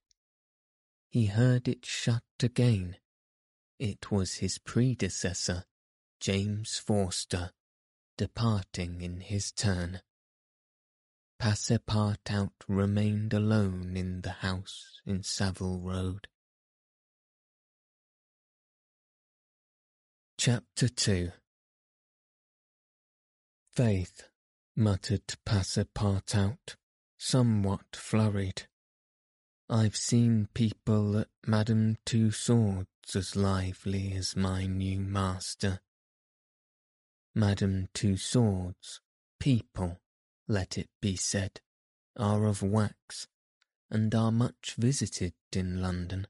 He 1.09 1.25
heard 1.25 1.67
it 1.67 1.85
shut 1.85 2.23
again. 2.41 2.97
It 3.79 4.11
was 4.11 4.35
his 4.35 4.59
predecessor, 4.59 5.65
James 6.19 6.77
Forster, 6.77 7.51
departing 8.17 9.01
in 9.01 9.21
his 9.21 9.51
turn. 9.51 10.01
Passepartout 11.41 12.51
remained 12.67 13.33
alone 13.33 13.97
in 13.97 14.21
the 14.21 14.31
house 14.31 15.01
in 15.05 15.23
Savile 15.23 15.79
Road. 15.79 16.27
Chapter 20.39 20.87
2 20.87 21.31
Faith, 23.73 24.29
muttered 24.73 25.35
Passepartout, 25.45 26.77
somewhat 27.17 27.81
flurried. 27.91 28.61
I've 29.69 29.97
seen 29.97 30.47
people 30.53 31.17
at 31.17 31.27
Madame 31.45 31.97
Tussaud's 32.05 33.17
as 33.17 33.35
lively 33.35 34.13
as 34.13 34.37
my 34.37 34.65
new 34.65 35.01
master. 35.01 35.81
Madame 37.35 37.89
Tussaud's 37.93 39.01
people, 39.41 39.99
let 40.47 40.77
it 40.77 40.87
be 41.01 41.17
said, 41.17 41.59
are 42.15 42.45
of 42.45 42.63
wax, 42.63 43.27
and 43.91 44.15
are 44.15 44.31
much 44.31 44.75
visited 44.77 45.33
in 45.51 45.81
London. 45.81 46.27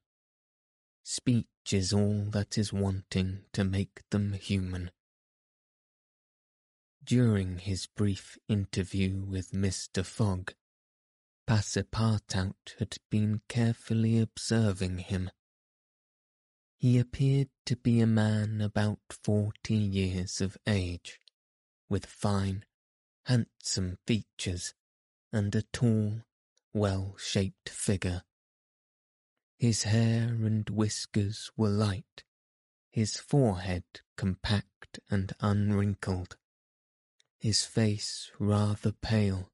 Speech 1.11 1.73
is 1.73 1.91
all 1.91 2.25
that 2.25 2.55
is 2.55 2.71
wanting 2.71 3.45
to 3.51 3.63
make 3.63 4.07
them 4.11 4.33
human. 4.33 4.91
During 7.03 7.57
his 7.57 7.87
brief 7.87 8.37
interview 8.47 9.23
with 9.23 9.49
Mr. 9.49 10.05
Fogg, 10.05 10.53
Passepartout 11.47 12.75
had 12.77 12.97
been 13.09 13.41
carefully 13.49 14.19
observing 14.19 14.99
him. 14.99 15.31
He 16.77 16.99
appeared 16.99 17.49
to 17.65 17.75
be 17.75 18.01
a 18.01 18.05
man 18.05 18.61
about 18.61 18.99
forty 19.09 19.77
years 19.77 20.41
of 20.41 20.59
age, 20.67 21.19
with 21.89 22.05
fine, 22.05 22.65
handsome 23.25 23.97
features 24.05 24.75
and 25.33 25.55
a 25.55 25.63
tall, 25.63 26.21
well-shaped 26.71 27.69
figure. 27.69 28.21
His 29.59 29.83
hair 29.83 30.29
and 30.45 30.69
whiskers 30.69 31.51
were 31.57 31.67
light, 31.67 32.23
his 32.89 33.17
forehead 33.17 33.83
compact 34.15 35.01
and 35.09 35.33
unwrinkled, 35.41 36.37
his 37.37 37.65
face 37.65 38.31
rather 38.39 38.93
pale, 38.93 39.51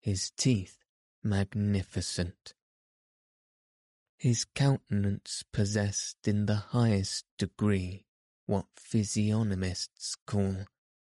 his 0.00 0.32
teeth 0.32 0.78
magnificent. 1.22 2.54
His 4.16 4.44
countenance 4.44 5.44
possessed 5.52 6.26
in 6.26 6.46
the 6.46 6.56
highest 6.56 7.24
degree 7.38 8.06
what 8.46 8.66
physiognomists 8.74 10.16
call 10.26 10.66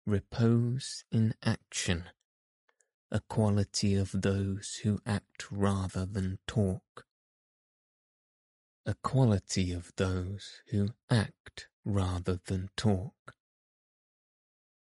repose 0.05 1.05
in 1.13 1.35
action, 1.45 2.11
a 3.13 3.21
quality 3.21 3.95
of 3.95 4.11
those 4.11 4.81
who 4.83 5.01
act 5.07 5.53
rather 5.53 6.05
than 6.05 6.41
talk. 6.49 7.08
A 8.89 8.95
quality 9.03 9.71
of 9.71 9.93
those 9.97 10.63
who 10.69 10.95
act 11.11 11.69
rather 11.85 12.41
than 12.47 12.71
talk. 12.75 13.35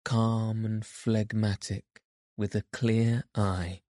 Calm 0.04 0.66
and 0.66 0.86
phlegmatic, 0.86 2.04
with 2.36 2.56
a 2.56 2.66
clear 2.74 3.24
eye, 3.34 3.84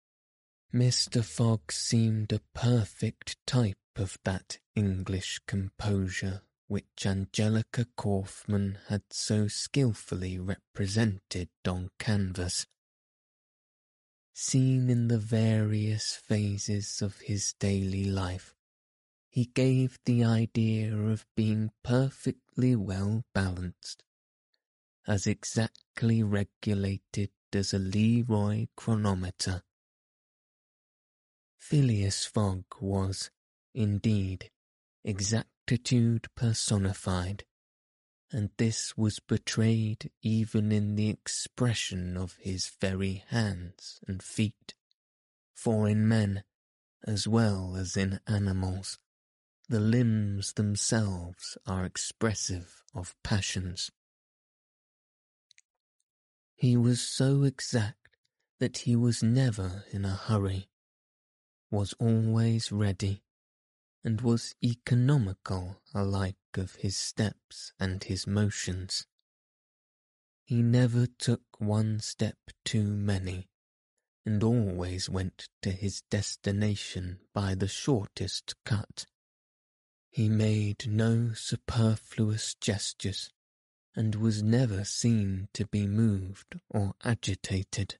Mr. 0.71 1.25
Fogg 1.25 1.71
seemed 1.71 2.31
a 2.31 2.43
perfect 2.53 3.37
type 3.47 3.79
of 3.95 4.19
that 4.23 4.59
English 4.75 5.41
composure 5.47 6.43
which 6.67 7.03
Angelica 7.03 7.87
Kauffmann 7.97 8.77
had 8.89 9.01
so 9.09 9.47
skilfully 9.47 10.37
represented 10.37 11.49
on 11.67 11.89
canvas. 11.97 12.67
Seen 14.35 14.91
in 14.91 15.07
the 15.07 15.17
various 15.17 16.13
phases 16.13 17.01
of 17.01 17.21
his 17.21 17.55
daily 17.59 18.05
life, 18.05 18.54
he 19.35 19.47
gave 19.47 19.99
the 20.05 20.23
idea 20.23 20.95
of 20.95 21.25
being 21.35 21.69
perfectly 21.83 22.73
well 22.73 23.25
balanced, 23.33 24.01
as 25.05 25.27
exactly 25.27 26.23
regulated 26.23 27.29
as 27.53 27.73
a 27.73 27.77
Leroy 27.77 28.65
chronometer. 28.77 29.61
Phileas 31.59 32.25
Fogg 32.25 32.63
was, 32.79 33.29
indeed, 33.73 34.51
exactitude 35.03 36.27
personified, 36.37 37.43
and 38.31 38.51
this 38.55 38.95
was 38.95 39.19
betrayed 39.19 40.11
even 40.21 40.71
in 40.71 40.95
the 40.95 41.09
expression 41.09 42.15
of 42.15 42.37
his 42.39 42.71
very 42.79 43.25
hands 43.27 43.99
and 44.07 44.23
feet, 44.23 44.75
for 45.53 45.89
in 45.89 46.07
men, 46.07 46.45
as 47.05 47.27
well 47.27 47.75
as 47.75 47.97
in 47.97 48.21
animals, 48.27 48.97
the 49.67 49.79
limbs 49.79 50.53
themselves 50.53 51.57
are 51.65 51.85
expressive 51.85 52.83
of 52.93 53.15
passions. 53.23 53.91
He 56.55 56.77
was 56.77 57.01
so 57.01 57.43
exact 57.43 58.17
that 58.59 58.79
he 58.79 58.95
was 58.95 59.21
never 59.21 59.85
in 59.91 60.05
a 60.05 60.15
hurry 60.15 60.69
was 61.71 61.93
always 61.99 62.71
ready, 62.71 63.21
and 64.03 64.21
was 64.21 64.55
economical 64.63 65.81
alike 65.93 66.37
of 66.53 66.75
his 66.75 66.95
steps 66.95 67.73
and 67.79 68.03
his 68.03 68.25
motions. 68.25 69.07
He 70.45 70.61
never 70.61 71.07
took 71.07 71.41
one 71.59 71.99
step 71.99 72.37
too 72.63 72.83
many, 72.83 73.49
and 74.25 74.41
always 74.43 75.09
went 75.09 75.49
to 75.63 75.71
his 75.71 76.01
destination 76.09 77.19
by 77.33 77.55
the 77.55 77.67
shortest 77.67 78.55
cut. 78.63 79.05
He 80.15 80.29
made 80.29 80.87
no 80.87 81.33
superfluous 81.33 82.55
gestures, 82.61 83.33
and 83.97 84.15
was 84.15 84.41
never 84.41 84.85
seen 84.85 85.49
to 85.51 85.65
be 85.65 85.87
moved 85.87 86.57
or 86.69 86.95
agitated. 87.03 87.97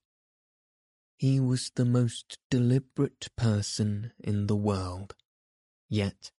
He 1.17 1.41
was 1.41 1.73
the 1.75 1.84
most 1.84 2.38
deliberate 2.49 3.28
person 3.36 4.13
in 4.17 4.47
the 4.47 4.56
world, 4.56 5.13
yet 5.89 6.32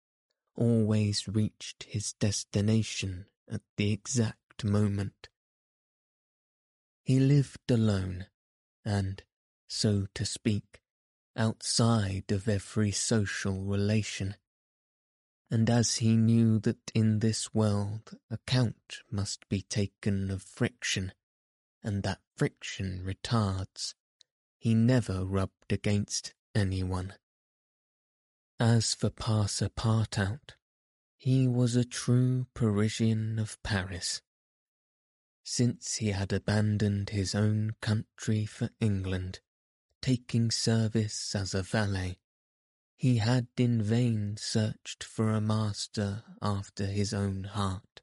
always 0.54 1.28
reached 1.28 1.82
his 1.82 2.14
destination 2.14 3.26
at 3.46 3.60
the 3.76 3.92
exact 3.92 4.64
moment. 4.64 5.28
He 7.02 7.20
lived 7.20 7.70
alone, 7.70 8.28
and, 8.82 9.22
so 9.68 10.06
to 10.14 10.24
speak, 10.24 10.80
outside 11.36 12.32
of 12.32 12.48
every 12.48 12.92
social 12.92 13.62
relation. 13.62 14.36
And 15.50 15.70
as 15.70 15.96
he 15.96 16.16
knew 16.16 16.58
that 16.60 16.90
in 16.94 17.20
this 17.20 17.54
world 17.54 18.18
account 18.30 18.98
must 19.10 19.48
be 19.48 19.62
taken 19.62 20.30
of 20.30 20.42
friction, 20.42 21.12
and 21.82 22.02
that 22.02 22.20
friction 22.36 23.04
retards, 23.04 23.94
he 24.58 24.74
never 24.74 25.24
rubbed 25.24 25.72
against 25.72 26.34
anyone. 26.54 27.14
As 28.58 28.94
for 28.94 29.10
Passepartout, 29.10 30.56
he 31.16 31.46
was 31.46 31.76
a 31.76 31.84
true 31.84 32.46
Parisian 32.54 33.38
of 33.38 33.62
Paris. 33.62 34.22
Since 35.44 35.96
he 35.96 36.08
had 36.08 36.32
abandoned 36.32 37.10
his 37.10 37.34
own 37.34 37.76
country 37.80 38.46
for 38.46 38.70
England, 38.80 39.40
taking 40.02 40.50
service 40.50 41.34
as 41.34 41.54
a 41.54 41.62
valet, 41.62 42.18
he 42.96 43.18
had 43.18 43.46
in 43.56 43.82
vain 43.82 44.36
searched 44.38 45.04
for 45.04 45.30
a 45.30 45.40
master 45.40 46.24
after 46.40 46.86
his 46.86 47.12
own 47.12 47.44
heart. 47.44 48.00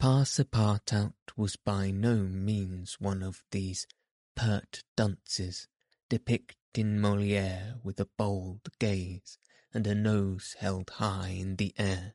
Passepartout 0.00 1.12
was 1.36 1.56
by 1.56 1.90
no 1.90 2.16
means 2.16 2.96
one 2.98 3.22
of 3.22 3.44
these 3.50 3.86
pert 4.34 4.82
dunces 4.96 5.68
depicted 6.08 6.56
in 6.74 6.98
Moliere 6.98 7.74
with 7.82 8.00
a 8.00 8.08
bold 8.16 8.68
gaze 8.78 9.36
and 9.74 9.86
a 9.86 9.94
nose 9.94 10.56
held 10.58 10.88
high 10.90 11.36
in 11.38 11.56
the 11.56 11.74
air. 11.76 12.14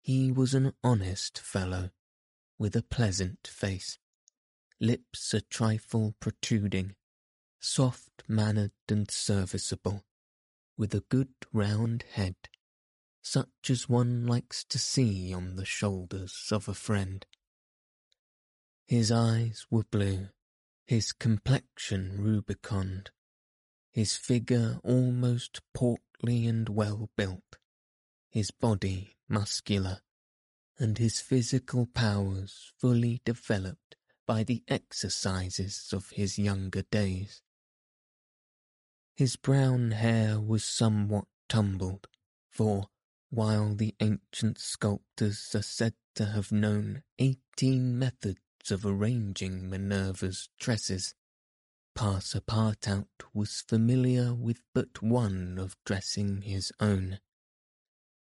He 0.00 0.30
was 0.30 0.54
an 0.54 0.72
honest 0.84 1.38
fellow, 1.38 1.90
with 2.58 2.76
a 2.76 2.82
pleasant 2.82 3.46
face, 3.46 3.98
lips 4.80 5.34
a 5.34 5.40
trifle 5.40 6.14
protruding, 6.20 6.94
soft-mannered 7.60 8.72
and 8.88 9.10
serviceable, 9.10 10.04
with 10.78 10.94
a 10.94 11.04
good 11.10 11.28
round 11.52 12.04
head, 12.12 12.36
such 13.20 13.68
as 13.68 13.88
one 13.88 14.26
likes 14.26 14.64
to 14.64 14.78
see 14.78 15.34
on 15.34 15.56
the 15.56 15.64
shoulders 15.64 16.48
of 16.52 16.68
a 16.68 16.74
friend. 16.74 17.26
His 18.86 19.10
eyes 19.10 19.66
were 19.70 19.84
blue, 19.90 20.28
his 20.86 21.12
complexion 21.12 22.22
rubicund, 22.22 23.10
his 23.90 24.16
figure 24.16 24.78
almost 24.84 25.60
portly 25.74 26.46
and 26.46 26.68
well 26.68 27.10
built, 27.16 27.58
his 28.30 28.50
body 28.52 29.16
muscular, 29.28 30.00
and 30.78 30.96
his 30.96 31.20
physical 31.20 31.86
powers 31.86 32.72
fully 32.78 33.20
developed 33.24 33.96
by 34.26 34.44
the 34.44 34.62
exercises 34.68 35.90
of 35.92 36.10
his 36.10 36.38
younger 36.38 36.82
days. 36.82 37.42
His 39.18 39.34
brown 39.34 39.90
hair 39.90 40.40
was 40.40 40.64
somewhat 40.64 41.24
tumbled, 41.48 42.06
for 42.48 42.88
while 43.30 43.74
the 43.74 43.96
ancient 43.98 44.60
sculptors 44.60 45.56
are 45.56 45.62
said 45.62 45.94
to 46.14 46.26
have 46.26 46.52
known 46.52 47.02
eighteen 47.18 47.98
methods 47.98 48.70
of 48.70 48.86
arranging 48.86 49.68
Minerva's 49.68 50.48
tresses, 50.56 51.16
Passepartout 51.96 53.08
was 53.34 53.62
familiar 53.62 54.32
with 54.32 54.62
but 54.72 55.02
one 55.02 55.58
of 55.58 55.76
dressing 55.84 56.42
his 56.42 56.70
own. 56.78 57.18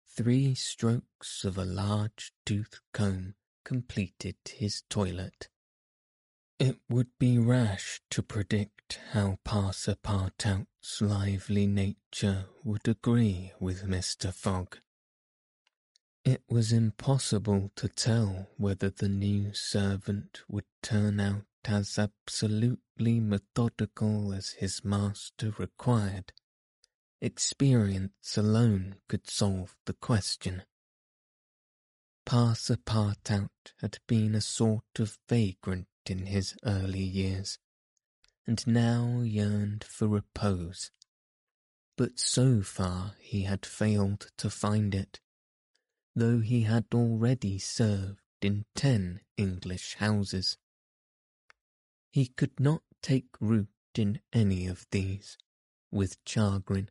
Three 0.06 0.54
strokes 0.54 1.44
of 1.44 1.58
a 1.58 1.66
large 1.66 2.32
tooth 2.46 2.80
comb 2.94 3.34
completed 3.66 4.36
his 4.48 4.82
toilet. 4.88 5.50
It 6.58 6.80
would 6.88 7.10
be 7.18 7.38
rash 7.38 8.00
to 8.08 8.22
predict 8.22 8.98
how 9.10 9.38
Passepartout's 9.44 11.02
lively 11.02 11.66
nature 11.66 12.46
would 12.64 12.88
agree 12.88 13.52
with 13.60 13.82
Mr. 13.82 14.32
Fogg. 14.32 14.78
It 16.24 16.42
was 16.48 16.72
impossible 16.72 17.72
to 17.76 17.88
tell 17.88 18.48
whether 18.56 18.88
the 18.88 19.08
new 19.08 19.52
servant 19.52 20.40
would 20.48 20.64
turn 20.82 21.20
out 21.20 21.44
as 21.66 21.98
absolutely 21.98 23.20
methodical 23.20 24.32
as 24.32 24.52
his 24.52 24.82
master 24.82 25.54
required. 25.58 26.32
Experience 27.20 28.38
alone 28.38 28.96
could 29.08 29.28
solve 29.28 29.76
the 29.84 29.92
question. 29.92 30.62
Passepartout 32.24 33.50
had 33.80 33.98
been 34.06 34.34
a 34.34 34.40
sort 34.40 34.98
of 34.98 35.18
vagrant 35.28 35.86
in 36.10 36.26
his 36.26 36.56
early 36.64 37.02
years, 37.02 37.58
and 38.46 38.66
now 38.66 39.20
yearned 39.22 39.84
for 39.84 40.08
repose. 40.08 40.90
But 41.96 42.18
so 42.18 42.62
far 42.62 43.14
he 43.20 43.42
had 43.42 43.64
failed 43.64 44.30
to 44.38 44.50
find 44.50 44.94
it 44.94 45.20
though 46.16 46.40
he 46.40 46.62
had 46.62 46.86
already 46.94 47.58
served 47.58 48.18
in 48.40 48.64
ten 48.74 49.20
English 49.36 49.96
houses. 49.96 50.56
He 52.10 52.28
could 52.28 52.58
not 52.58 52.82
take 53.02 53.26
root 53.38 53.68
in 53.94 54.20
any 54.32 54.66
of 54.66 54.86
these, 54.90 55.36
with 55.92 56.16
chagrin. 56.24 56.88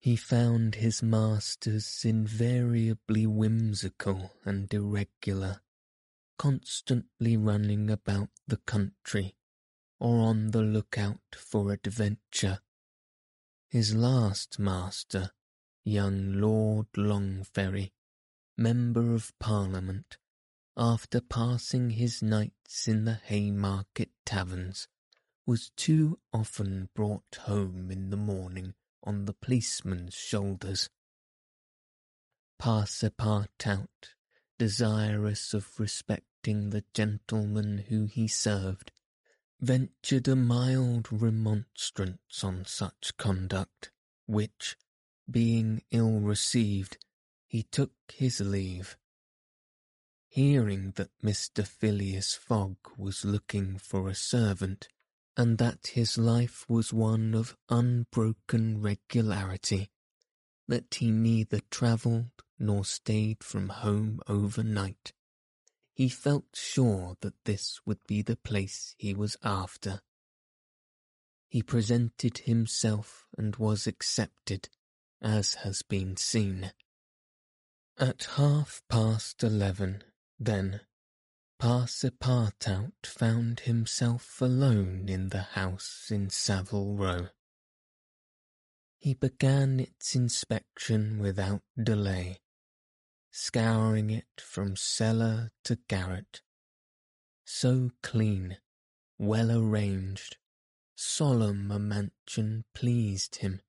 He 0.00 0.14
found 0.14 0.76
his 0.76 1.02
masters 1.02 2.02
invariably 2.04 3.26
whimsical 3.26 4.30
and 4.44 4.72
irregular, 4.72 5.60
constantly 6.38 7.36
running 7.36 7.90
about 7.90 8.30
the 8.46 8.58
country, 8.58 9.34
or 10.00 10.20
on 10.20 10.52
the 10.52 10.62
lookout 10.62 11.36
for 11.36 11.72
adventure. 11.72 12.60
His 13.68 13.94
last 13.94 14.58
master, 14.58 15.32
young 15.84 16.32
Lord 16.32 16.86
Longferry, 16.96 17.90
Member 18.56 19.14
of 19.14 19.32
Parliament, 19.38 20.16
after 20.76 21.20
passing 21.20 21.90
his 21.90 22.22
nights 22.22 22.88
in 22.88 23.04
the 23.04 23.20
Haymarket 23.24 24.10
taverns, 24.24 24.88
was 25.44 25.70
too 25.76 26.18
often 26.32 26.88
brought 26.94 27.38
home 27.42 27.90
in 27.90 28.10
the 28.10 28.16
morning 28.16 28.74
on 29.02 29.24
the 29.24 29.32
policeman's 29.32 30.14
shoulders. 30.14 30.88
Passepartout, 32.60 34.14
desirous 34.58 35.54
of 35.54 35.78
respecting 35.78 36.70
the 36.70 36.84
gentleman 36.92 37.84
who 37.88 38.06
he 38.06 38.26
served, 38.26 38.90
ventured 39.60 40.28
a 40.28 40.36
mild 40.36 41.08
remonstrance 41.10 42.42
on 42.42 42.64
such 42.64 43.16
conduct, 43.16 43.90
which, 44.26 44.76
being 45.30 45.82
ill 45.90 46.20
received, 46.20 46.98
he 47.46 47.62
took 47.62 47.92
his 48.12 48.40
leave. 48.40 48.96
Hearing 50.28 50.92
that 50.96 51.10
Mr. 51.22 51.66
Phileas 51.66 52.34
Fogg 52.34 52.76
was 52.96 53.24
looking 53.24 53.78
for 53.78 54.08
a 54.08 54.14
servant, 54.14 54.88
and 55.36 55.58
that 55.58 55.88
his 55.88 56.18
life 56.18 56.64
was 56.68 56.92
one 56.92 57.34
of 57.34 57.56
unbroken 57.68 58.80
regularity, 58.80 59.90
that 60.66 60.94
he 60.94 61.10
neither 61.10 61.60
travelled 61.70 62.42
nor 62.58 62.84
stayed 62.84 63.42
from 63.42 63.68
home 63.68 64.20
overnight, 64.28 65.12
he 65.92 66.08
felt 66.08 66.44
sure 66.54 67.16
that 67.20 67.44
this 67.44 67.80
would 67.84 67.98
be 68.06 68.22
the 68.22 68.36
place 68.36 68.94
he 68.98 69.14
was 69.14 69.36
after. 69.42 70.00
He 71.48 71.62
presented 71.62 72.38
himself 72.38 73.26
and 73.36 73.56
was 73.56 73.86
accepted, 73.86 74.68
as 75.20 75.54
has 75.54 75.82
been 75.82 76.16
seen. 76.16 76.72
At 77.98 78.28
half 78.36 78.82
past 78.88 79.42
eleven, 79.42 80.04
then, 80.38 80.82
Passepartout 81.60 83.04
found 83.04 83.60
himself 83.60 84.40
alone 84.40 85.08
in 85.08 85.30
the 85.30 85.42
house 85.42 86.08
in 86.10 86.30
Savile 86.30 86.94
Row. 86.94 87.28
He 88.98 89.14
began 89.14 89.80
its 89.80 90.14
inspection 90.14 91.18
without 91.18 91.62
delay, 91.82 92.38
scouring 93.40 94.10
it 94.10 94.40
from 94.40 94.74
cellar 94.74 95.48
to 95.62 95.78
garret. 95.86 96.42
So 97.44 97.92
clean, 98.02 98.58
well 99.16 99.52
arranged, 99.52 100.36
solemn 100.96 101.70
a 101.70 101.78
mansion 101.78 102.64
pleased 102.74 103.36
him. 103.36 103.60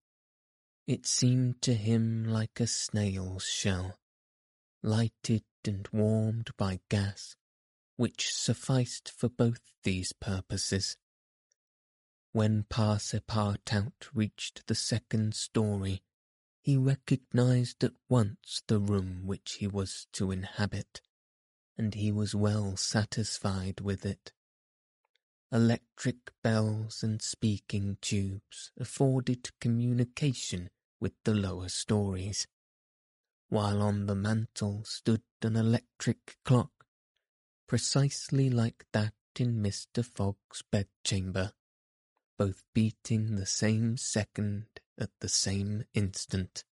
It 0.87 1.05
seemed 1.05 1.61
to 1.61 1.75
him 1.75 2.25
like 2.25 2.59
a 2.59 2.65
snail's 2.65 3.45
shell, 3.45 3.99
lighted 4.81 5.43
and 5.63 5.87
warmed 5.93 6.49
by 6.57 6.79
gas, 6.89 7.35
which 7.95 8.33
sufficed 8.33 9.11
for 9.15 9.29
both 9.29 9.61
these 9.83 10.13
purposes. 10.13 10.97
When 12.31 12.63
Passepartout 12.63 14.09
reached 14.15 14.65
the 14.65 14.75
second 14.75 15.35
story, 15.35 16.01
he 16.69 16.77
recognized 16.77 17.83
at 17.83 17.93
once 18.09 18.61
the 18.67 18.77
room 18.77 19.25
which 19.25 19.53
he 19.53 19.65
was 19.65 20.05
to 20.13 20.29
inhabit, 20.29 21.01
and 21.75 21.95
he 21.95 22.11
was 22.11 22.35
well 22.35 22.77
satisfied 22.77 23.81
with 23.81 24.05
it. 24.05 24.31
Electric 25.51 26.31
bells 26.43 27.01
and 27.01 27.23
speaking 27.23 27.97
tubes 28.01 28.69
afforded 28.79 29.49
communication 29.59 30.69
with 30.99 31.13
the 31.23 31.33
lower 31.33 31.69
stories, 31.69 32.45
while 33.47 33.81
on 33.81 34.05
the 34.05 34.13
mantel 34.13 34.83
stood 34.83 35.23
an 35.41 35.55
electric 35.55 36.37
clock, 36.45 36.85
precisely 37.65 38.47
like 38.47 38.85
that 38.91 39.15
in 39.37 39.55
Mr. 39.55 40.05
Fogg's 40.05 40.61
bedchamber, 40.69 41.51
both 42.37 42.61
beating 42.75 43.37
the 43.37 43.47
same 43.47 43.97
second 43.97 44.67
at 44.99 45.09
the 45.21 45.29
same 45.29 45.83
instant. 45.93 46.63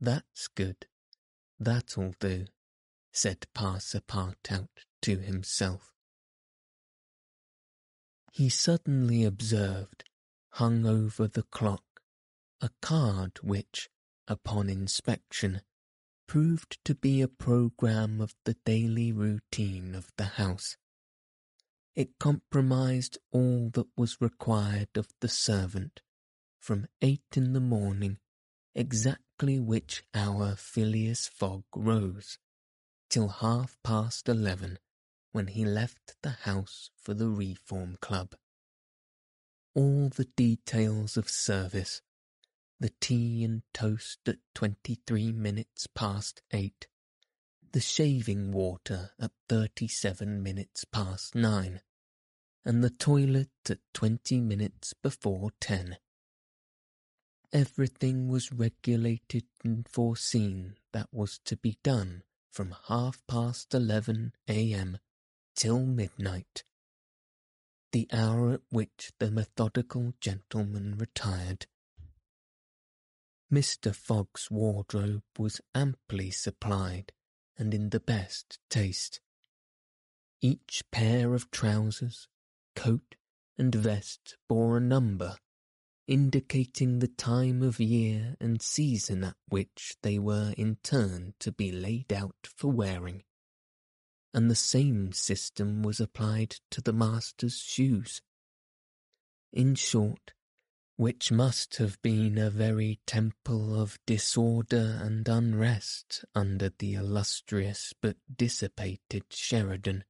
That's 0.00 0.48
good. 0.48 0.86
That'll 1.58 2.14
do, 2.18 2.46
said 3.12 3.46
Passepartout 3.54 4.68
to 5.02 5.18
himself. 5.18 5.92
He 8.32 8.48
suddenly 8.48 9.24
observed, 9.24 10.04
hung 10.52 10.86
over 10.86 11.26
the 11.26 11.42
clock, 11.42 11.84
a 12.60 12.70
card 12.80 13.38
which, 13.42 13.90
upon 14.28 14.70
inspection, 14.70 15.62
proved 16.26 16.78
to 16.84 16.94
be 16.94 17.20
a 17.20 17.28
programme 17.28 18.20
of 18.20 18.34
the 18.44 18.54
daily 18.64 19.10
routine 19.10 19.94
of 19.96 20.12
the 20.16 20.24
house. 20.24 20.76
It 21.96 22.18
comprised 22.20 23.18
all 23.32 23.68
that 23.74 23.88
was 23.96 24.20
required 24.20 24.96
of 24.96 25.08
the 25.20 25.28
servant, 25.28 26.00
from 26.60 26.86
eight 27.02 27.24
in 27.34 27.54
the 27.54 27.60
morning, 27.60 28.18
exactly 28.74 29.58
which 29.58 30.04
hour 30.14 30.54
Phileas 30.56 31.26
Fogg 31.26 31.64
rose, 31.74 32.38
till 33.08 33.28
half 33.28 33.78
past 33.82 34.28
eleven, 34.28 34.78
when 35.32 35.48
he 35.48 35.64
left 35.64 36.16
the 36.22 36.36
house 36.42 36.90
for 36.96 37.14
the 37.14 37.28
Reform 37.28 37.96
Club. 38.00 38.34
All 39.74 40.10
the 40.10 40.28
details 40.36 41.16
of 41.16 41.28
service, 41.28 42.02
the 42.78 42.92
tea 43.00 43.42
and 43.44 43.62
toast 43.72 44.18
at 44.26 44.38
twenty-three 44.54 45.32
minutes 45.32 45.86
past 45.86 46.42
eight, 46.52 46.86
the 47.72 47.80
shaving 47.80 48.52
water 48.52 49.10
at 49.20 49.30
thirty-seven 49.48 50.42
minutes 50.42 50.84
past 50.84 51.34
nine, 51.34 51.80
and 52.64 52.84
the 52.84 52.90
toilet 52.90 53.50
at 53.68 53.78
twenty 53.94 54.40
minutes 54.40 54.92
before 54.92 55.50
ten. 55.60 55.96
Everything 57.52 58.28
was 58.28 58.52
regulated 58.52 59.44
and 59.64 59.88
foreseen 59.88 60.76
that 60.92 61.08
was 61.12 61.40
to 61.44 61.56
be 61.56 61.78
done 61.82 62.22
from 62.52 62.76
half 62.86 63.22
past 63.26 63.74
eleven 63.74 64.32
a.m. 64.46 64.98
till 65.56 65.84
midnight, 65.84 66.62
the 67.90 68.08
hour 68.12 68.52
at 68.52 68.60
which 68.70 69.12
the 69.18 69.32
methodical 69.32 70.14
gentleman 70.20 70.96
retired. 70.96 71.66
Mr. 73.52 73.92
Fogg's 73.92 74.48
wardrobe 74.48 75.24
was 75.36 75.60
amply 75.74 76.30
supplied 76.30 77.12
and 77.58 77.74
in 77.74 77.90
the 77.90 77.98
best 77.98 78.60
taste. 78.68 79.20
Each 80.40 80.84
pair 80.92 81.34
of 81.34 81.50
trousers, 81.50 82.28
coat, 82.76 83.16
and 83.58 83.74
vest 83.74 84.36
bore 84.48 84.76
a 84.76 84.80
number, 84.80 85.36
indicating 86.10 86.98
the 86.98 87.06
time 87.06 87.62
of 87.62 87.78
year 87.78 88.34
and 88.40 88.60
season 88.60 89.22
at 89.22 89.36
which 89.48 89.94
they 90.02 90.18
were 90.18 90.52
in 90.58 90.76
turn 90.82 91.32
to 91.38 91.52
be 91.52 91.70
laid 91.70 92.12
out 92.12 92.48
for 92.56 92.72
wearing. 92.72 93.22
And 94.34 94.50
the 94.50 94.56
same 94.56 95.12
system 95.12 95.84
was 95.84 96.00
applied 96.00 96.56
to 96.72 96.80
the 96.80 96.92
master's 96.92 97.58
shoes. 97.58 98.22
In 99.52 99.76
short, 99.76 100.32
which 100.96 101.30
must 101.30 101.76
have 101.76 102.02
been 102.02 102.38
a 102.38 102.50
very 102.50 102.98
temple 103.06 103.80
of 103.80 103.96
disorder 104.04 104.98
and 105.00 105.28
unrest 105.28 106.24
under 106.34 106.72
the 106.76 106.94
illustrious 106.94 107.94
but 108.02 108.16
dissipated 108.36 109.22
Sheridan, 109.30 110.02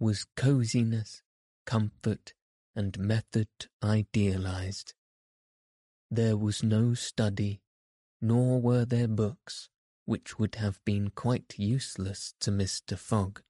was 0.00 0.26
coziness, 0.38 1.20
comfort, 1.66 2.32
and 2.74 2.98
method 2.98 3.48
idealized. 3.84 4.94
There 6.14 6.36
was 6.36 6.62
no 6.62 6.92
study, 6.92 7.62
nor 8.20 8.60
were 8.60 8.84
there 8.84 9.08
books, 9.08 9.70
which 10.04 10.38
would 10.38 10.56
have 10.56 10.78
been 10.84 11.08
quite 11.08 11.54
useless 11.56 12.34
to 12.40 12.50
Mr. 12.50 12.98
Fogg, 12.98 13.40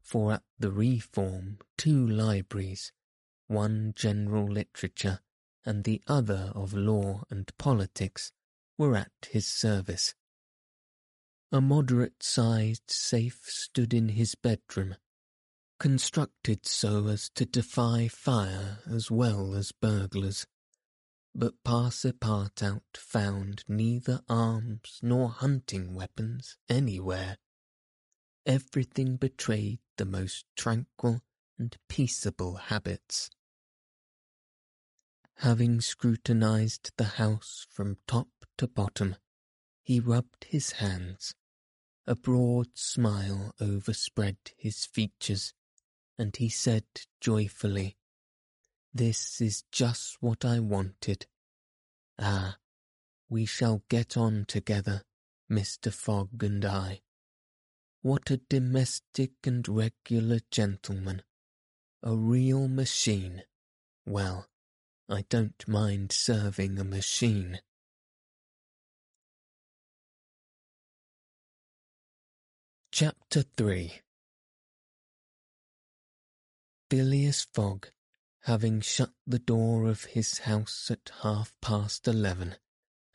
for 0.00 0.34
at 0.34 0.44
the 0.60 0.70
Reform 0.70 1.58
two 1.76 2.06
libraries, 2.06 2.92
one 3.48 3.94
general 3.96 4.46
literature, 4.46 5.18
and 5.64 5.82
the 5.82 6.00
other 6.06 6.52
of 6.54 6.72
law 6.72 7.24
and 7.30 7.50
politics, 7.58 8.30
were 8.78 8.94
at 8.94 9.10
his 9.28 9.48
service. 9.48 10.14
A 11.50 11.60
moderate-sized 11.60 12.92
safe 12.92 13.40
stood 13.48 13.92
in 13.92 14.10
his 14.10 14.36
bedroom, 14.36 14.94
constructed 15.80 16.64
so 16.64 17.08
as 17.08 17.28
to 17.30 17.44
defy 17.44 18.06
fire 18.06 18.84
as 18.86 19.10
well 19.10 19.56
as 19.56 19.72
burglars. 19.72 20.46
But 21.40 21.62
Passepartout 21.62 22.96
found 22.96 23.62
neither 23.68 24.22
arms 24.28 24.98
nor 25.00 25.28
hunting 25.28 25.94
weapons 25.94 26.56
anywhere. 26.68 27.38
Everything 28.44 29.16
betrayed 29.16 29.78
the 29.98 30.04
most 30.04 30.46
tranquil 30.56 31.20
and 31.56 31.76
peaceable 31.88 32.56
habits. 32.56 33.30
Having 35.36 35.82
scrutinized 35.82 36.90
the 36.96 37.04
house 37.04 37.68
from 37.70 37.98
top 38.08 38.30
to 38.56 38.66
bottom, 38.66 39.14
he 39.84 40.00
rubbed 40.00 40.46
his 40.48 40.72
hands. 40.72 41.36
A 42.04 42.16
broad 42.16 42.76
smile 42.76 43.54
overspread 43.60 44.38
his 44.56 44.86
features, 44.86 45.54
and 46.18 46.34
he 46.34 46.48
said 46.48 46.86
joyfully, 47.20 47.97
This 48.92 49.40
is 49.40 49.64
just 49.70 50.16
what 50.20 50.44
I 50.44 50.60
wanted. 50.60 51.26
Ah, 52.18 52.56
we 53.28 53.44
shall 53.44 53.82
get 53.88 54.16
on 54.16 54.44
together, 54.46 55.02
Mr. 55.50 55.92
Fogg 55.92 56.42
and 56.42 56.64
I. 56.64 57.02
What 58.02 58.30
a 58.30 58.38
domestic 58.38 59.32
and 59.44 59.68
regular 59.68 60.40
gentleman. 60.50 61.22
A 62.02 62.14
real 62.14 62.68
machine. 62.68 63.42
Well, 64.06 64.48
I 65.08 65.24
don't 65.28 65.66
mind 65.66 66.12
serving 66.12 66.78
a 66.78 66.84
machine. 66.84 67.60
Chapter 72.90 73.42
3 73.56 74.00
Phileas 76.90 77.46
Fogg, 77.52 77.88
having 78.42 78.80
shut 78.80 79.10
the 79.26 79.38
door 79.38 79.86
of 79.86 80.04
his 80.04 80.38
house 80.40 80.90
at 80.90 81.10
half 81.22 81.52
past 81.60 82.06
eleven, 82.08 82.54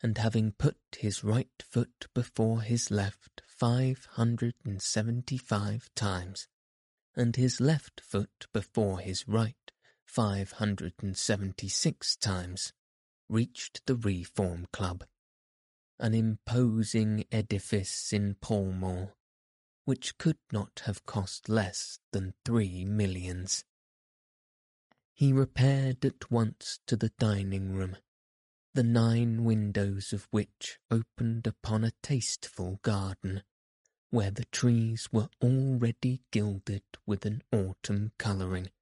and 0.02 0.18
having 0.18 0.52
put 0.52 0.76
his 0.98 1.24
right 1.24 1.62
foot 1.62 2.06
before 2.14 2.60
his 2.60 2.90
left 2.90 3.42
five 3.46 4.06
hundred 4.12 4.54
and 4.64 4.82
seventy-five 4.82 5.88
times, 5.94 6.46
and 7.16 7.36
his 7.36 7.60
left 7.60 8.00
foot 8.00 8.46
before 8.52 8.98
his 9.00 9.26
right 9.26 9.72
five 10.04 10.52
hundred 10.52 10.92
and 11.00 11.16
seventy-six 11.16 12.16
times, 12.16 12.72
reached 13.28 13.80
the 13.86 13.96
Reform 13.96 14.66
Club, 14.72 15.04
an 15.98 16.14
imposing 16.14 17.24
edifice 17.32 18.12
in 18.12 18.34
Pall 18.34 18.72
Mall, 18.72 19.12
which 19.84 20.18
could 20.18 20.38
not 20.52 20.82
have 20.84 21.06
cost 21.06 21.48
less 21.48 21.98
than 22.12 22.34
three 22.44 22.84
millions. 22.84 23.64
He 25.16 25.32
repaired 25.32 26.04
at 26.04 26.28
once 26.28 26.80
to 26.86 26.96
the 26.96 27.12
dining 27.20 27.72
room, 27.72 27.96
the 28.74 28.82
nine 28.82 29.44
windows 29.44 30.12
of 30.12 30.26
which 30.32 30.80
opened 30.90 31.46
upon 31.46 31.84
a 31.84 31.92
tasteful 32.02 32.80
garden, 32.82 33.44
where 34.10 34.32
the 34.32 34.44
trees 34.46 35.08
were 35.12 35.28
already 35.40 36.22
gilded 36.32 36.82
with 37.06 37.24
an 37.24 37.42
autumn 37.52 38.10
colouring, 38.18 38.72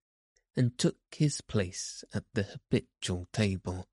and 0.57 0.79
took 0.79 0.97
his 1.14 1.42
place 1.42 2.03
at 2.14 2.25
the 2.33 2.45
habitual 2.45 3.29
table, 3.33 3.87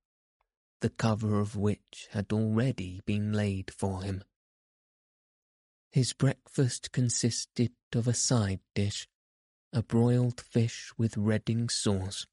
the 0.80 0.90
cover 0.90 1.42
of 1.42 1.58
which 1.58 2.08
had 2.12 2.32
already 2.32 3.02
been 3.06 3.34
laid 3.34 3.70
for 3.70 4.04
him. 4.04 4.24
His 5.92 6.14
breakfast 6.14 6.94
consisted 6.94 7.74
of 7.94 8.08
a 8.08 8.14
side 8.14 8.62
dish, 8.74 9.10
a 9.72 9.84
broiled 9.84 10.42
fish 10.42 10.92
with 10.98 11.16
Reading 11.16 11.70
sauce, 11.70 12.26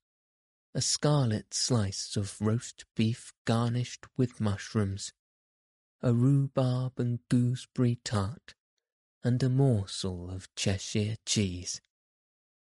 a 0.74 0.80
scarlet 0.80 1.52
slice 1.52 2.16
of 2.16 2.40
roast 2.40 2.84
beef 2.94 3.32
garnished 3.44 4.06
with 4.16 4.40
mushrooms, 4.40 5.12
a 6.02 6.14
rhubarb 6.14 6.98
and 6.98 7.18
gooseberry 7.28 7.98
tart, 8.04 8.54
and 9.22 9.42
a 9.42 9.48
morsel 9.48 10.30
of 10.30 10.54
Cheshire 10.54 11.16
cheese, 11.26 11.80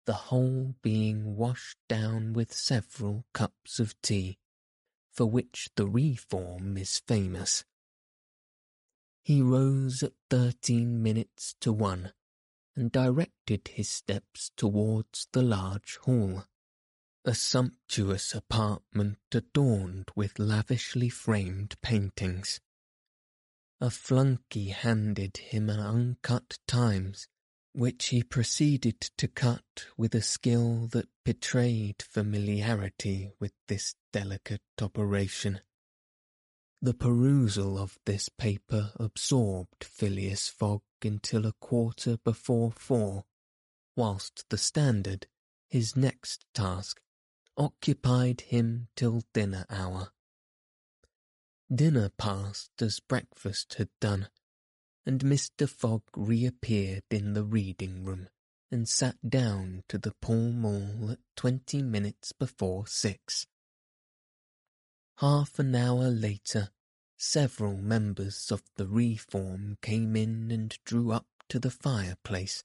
the 0.05 0.15
whole 0.15 0.75
being 0.83 1.37
washed 1.37 1.79
down 1.89 2.33
with 2.33 2.53
several 2.53 3.25
cups 3.35 3.79
of 3.79 4.01
tea, 4.03 4.39
for 5.13 5.27
which 5.27 5.69
the 5.77 5.87
reform 5.87 6.77
is 6.77 7.03
famous. 7.07 7.65
He 9.23 9.43
rose 9.43 10.03
at 10.03 10.13
thirteen 10.31 11.03
minutes 11.03 11.55
to 11.61 11.73
one, 11.73 12.13
and 12.77 12.93
directed 12.93 13.69
his 13.69 13.89
steps 13.89 14.53
towards 14.57 15.27
the 15.33 15.43
large 15.43 15.97
hall 16.03 16.45
a 17.27 17.35
sumptuous 17.35 18.37
apartment 18.37 19.19
adorned 19.33 20.09
with 20.15 20.39
lavishly 20.39 21.09
framed 21.09 21.75
paintings. 21.83 22.61
A 23.81 23.91
flunkey 23.91 24.71
handed 24.71 25.39
him 25.39 25.69
an 25.69 25.81
uncut 25.81 26.61
Times, 26.69 27.27
which 27.73 28.07
he 28.07 28.23
proceeded 28.23 29.01
to 29.19 29.27
cut 29.27 29.87
with 29.97 30.15
a 30.15 30.23
skill 30.23 30.87
that 30.93 31.09
betrayed 31.25 32.01
familiarity 32.01 33.33
with 33.41 33.53
this 33.67 33.97
delicate 34.13 34.63
operation. 34.81 35.61
The 36.81 36.95
perusal 36.95 37.77
of 37.77 37.99
this 38.07 38.29
paper 38.29 38.93
absorbed 39.01 39.83
Phileas 39.83 40.49
Fogg 40.49 40.83
until 41.05 41.47
a 41.47 41.53
quarter 41.61 42.17
before 42.25 42.73
four, 42.73 43.25
whilst 43.95 44.45
the 44.49 44.59
Standard, 44.59 45.27
his 45.69 45.97
next 45.97 46.45
task, 46.55 47.01
occupied 47.57 48.43
him 48.43 48.89
till 48.97 49.23
dinner 49.33 49.65
hour. 49.71 50.13
Dinner 51.75 52.11
passed 52.11 52.71
as 52.81 53.01
breakfast 53.01 53.75
had 53.75 53.89
done, 54.01 54.29
and 55.05 55.21
Mr. 55.21 55.69
Fogg 55.69 56.03
reappeared 56.15 57.05
in 57.11 57.35
the 57.35 57.45
reading 57.45 58.05
room 58.05 58.29
and 58.71 58.89
sat 58.89 59.17
down 59.29 59.85
to 59.89 59.99
the 59.99 60.13
Pall 60.21 60.53
Mall 60.53 61.11
at 61.13 61.19
twenty 61.37 61.83
minutes 61.83 62.33
before 62.33 62.87
six. 62.87 63.47
Half 65.19 65.59
an 65.59 65.75
hour 65.75 66.09
later, 66.09 66.71
several 67.17 67.77
members 67.77 68.51
of 68.51 68.63
the 68.77 68.87
Reform 68.87 69.79
came 69.83 70.17
in 70.17 70.51
and 70.51 70.77
drew 70.85 71.13
up 71.13 71.27
to 71.49 71.59
the 71.59 71.71
fireplace, 71.71 72.65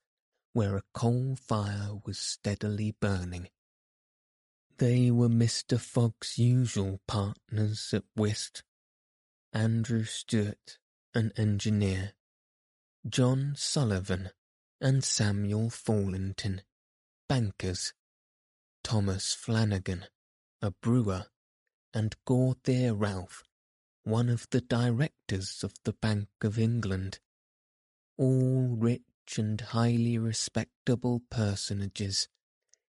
where 0.53 0.75
a 0.75 0.83
coal 0.93 1.35
fire 1.35 1.91
was 2.05 2.17
steadily 2.17 2.95
burning. 2.99 3.49
They 4.77 5.11
were 5.11 5.29
Mr. 5.29 5.79
Fogg's 5.79 6.37
usual 6.37 6.99
partners 7.07 7.93
at 7.93 8.03
whist, 8.15 8.63
Andrew 9.53 10.03
Stuart, 10.03 10.79
an 11.13 11.31
engineer, 11.37 12.13
John 13.07 13.53
Sullivan 13.55 14.31
and 14.79 15.03
Samuel 15.03 15.69
Fallentin, 15.69 16.61
bankers, 17.29 17.93
Thomas 18.83 19.33
Flanagan, 19.33 20.05
a 20.61 20.71
brewer, 20.71 21.27
and 21.93 22.15
Gauthier 22.25 22.93
Ralph, 22.93 23.43
one 24.03 24.29
of 24.29 24.47
the 24.51 24.61
directors 24.61 25.63
of 25.63 25.73
the 25.83 25.93
Bank 25.93 26.27
of 26.41 26.57
England, 26.57 27.19
all 28.17 28.67
rich 28.69 29.37
and 29.37 29.61
highly 29.61 30.17
respectable 30.17 31.21
personages 31.29 32.27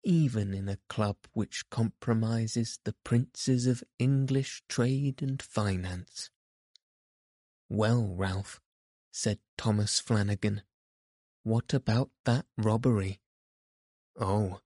even 0.05 0.53
in 0.53 0.69
a 0.69 0.79
club 0.88 1.17
which 1.33 1.69
compromises 1.71 2.79
the 2.85 2.95
princes 3.05 3.67
of 3.67 3.83
English 3.99 4.62
trade 4.69 5.23
and 5.23 5.40
finance. 5.40 6.31
Well, 7.69 8.14
Ralph, 8.14 8.61
said 9.11 9.38
Thomas 9.57 9.99
Flanagan, 9.99 10.62
what 11.43 11.73
about 11.73 12.11
that 12.25 12.47
robbery? 12.59 13.21
Oh, 14.19 14.61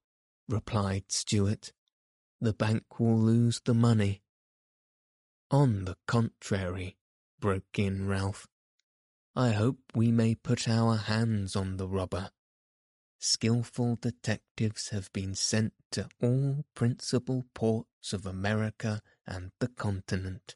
replied 0.47 1.05
Stuart, 1.09 1.71
the 2.41 2.53
bank 2.53 2.99
will 2.99 3.17
lose 3.17 3.61
the 3.63 3.73
money. 3.73 4.21
On 5.51 5.85
the 5.85 5.97
contrary, 6.07 6.97
broke 7.39 7.79
in 7.79 8.07
Ralph, 8.07 8.47
I 9.35 9.51
hope 9.51 9.79
we 9.95 10.11
may 10.11 10.35
put 10.35 10.67
our 10.67 10.95
hands 10.97 11.55
on 11.55 11.77
the 11.77 11.87
robber 11.87 12.31
skilful 13.19 13.97
detectives 13.97 14.89
have 14.89 15.11
been 15.11 15.35
sent 15.35 15.73
to 15.91 16.07
all 16.21 16.65
principal 16.73 17.45
ports 17.53 18.13
of 18.13 18.25
America 18.25 19.01
and 19.27 19.51
the 19.59 19.67
continent, 19.67 20.55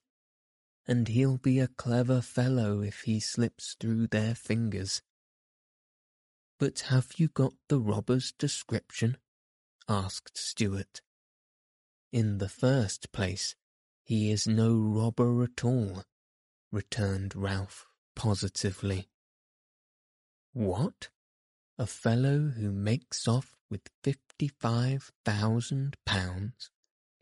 and 0.87 1.09
he'll 1.09 1.37
be 1.37 1.59
a 1.59 1.67
clever 1.67 2.21
fellow 2.21 2.81
if 2.81 3.01
he 3.01 3.19
slips 3.19 3.75
through 3.79 4.07
their 4.07 4.33
fingers. 4.33 5.01
But 6.57 6.79
have 6.87 7.11
you 7.17 7.27
got 7.27 7.53
the 7.67 7.79
robber's 7.79 8.31
description? 8.31 9.17
asked 9.89 10.37
Stuart. 10.37 11.01
In 12.11 12.37
the 12.37 12.49
first 12.49 13.11
place, 13.11 13.55
he 14.03 14.31
is 14.31 14.47
no 14.47 14.75
robber 14.75 15.43
at 15.43 15.63
all, 15.63 16.03
returned 16.71 17.35
Ralph 17.35 17.85
positively. 18.15 19.09
What? 20.53 21.09
a 21.77 21.87
fellow 21.87 22.51
who 22.55 22.71
makes 22.71 23.27
off 23.27 23.55
with 23.69 23.81
fifty-five 24.03 25.11
thousand 25.25 25.97
pounds, 26.05 26.69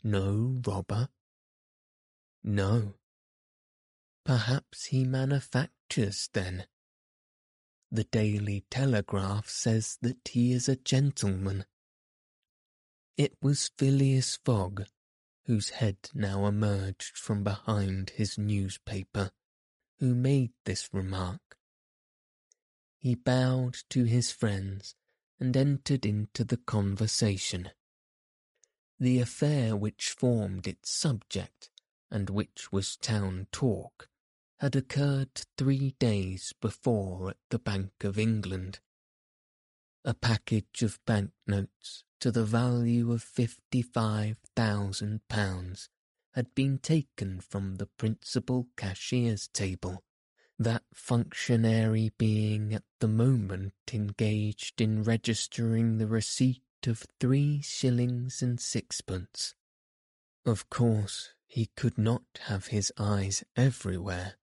no 0.04 0.62
robber? 0.65 1.08
No. 2.44 2.96
Perhaps 4.26 4.86
he 4.88 5.04
manufactures, 5.06 6.30
then. 6.34 6.65
The 7.91 8.04
Daily 8.04 8.65
Telegraph 8.70 9.48
says 9.50 9.98
that 10.02 10.30
he 10.30 10.52
is 10.52 10.67
a 10.67 10.76
gentleman. 10.76 11.65
It 13.17 13.34
was 13.41 13.72
Phileas 13.78 14.38
Fogg, 14.44 14.86
whose 15.45 15.69
head 15.69 15.97
now 16.13 16.45
emerged 16.45 17.17
from 17.17 17.43
behind 17.43 18.12
his 18.12 18.38
newspaper, 18.38 19.32
who 19.99 20.13
made 20.15 20.51
this 20.65 20.93
remark 20.93 21.51
he 23.01 23.15
bowed 23.15 23.75
to 23.89 24.04
his 24.04 24.32
friends 24.32 24.93
and 25.39 25.58
entered 25.58 26.06
into 26.06 26.43
the 26.43 26.58
conversation. 26.58 27.71
The 28.99 29.19
affair 29.19 29.75
which 29.75 30.12
formed 30.12 30.67
its 30.67 30.91
subject, 30.91 31.71
and 32.12 32.30
which 32.30 32.71
was 32.71 32.97
town 32.97 33.47
talk, 33.51 34.08
had 34.60 34.75
occurred 34.75 35.34
three 35.58 35.95
days 35.97 36.54
before 36.62 37.32
at 37.32 37.38
the 37.49 37.58
Bank 37.58 38.04
of 38.04 38.19
England. 38.19 38.80
A 40.04 40.14
package 40.16 40.82
of 40.82 41.00
banknotes 41.06 42.04
to 42.22 42.32
the 42.32 42.43
value 42.43 43.12
of 43.12 43.22
fifty-five 43.22 44.38
thousand 44.56 45.28
pounds 45.28 45.89
had 46.34 46.56
been 46.56 46.80
taken 46.80 47.39
from 47.39 47.76
the 47.76 47.86
principal 47.86 48.68
cashier's 48.76 49.47
table 49.47 50.04
that 50.58 50.84
functionary 50.93 52.12
being 52.18 52.74
at 52.74 52.84
the 52.99 53.08
moment 53.08 53.74
engaged 53.91 54.82
in 54.82 55.04
registering 55.04 55.97
the 55.97 56.08
receipt 56.08 56.64
of 56.88 57.06
three 57.20 57.62
shillings 57.62 58.41
and 58.41 58.60
sixpence. 58.60 59.56
Of 60.45 60.70
course, 60.70 61.30
he 61.47 61.70
could 61.76 61.97
not 61.97 62.24
have 62.41 62.68
his 62.68 62.91
eyes 62.97 63.43
everywhere. 63.56 64.36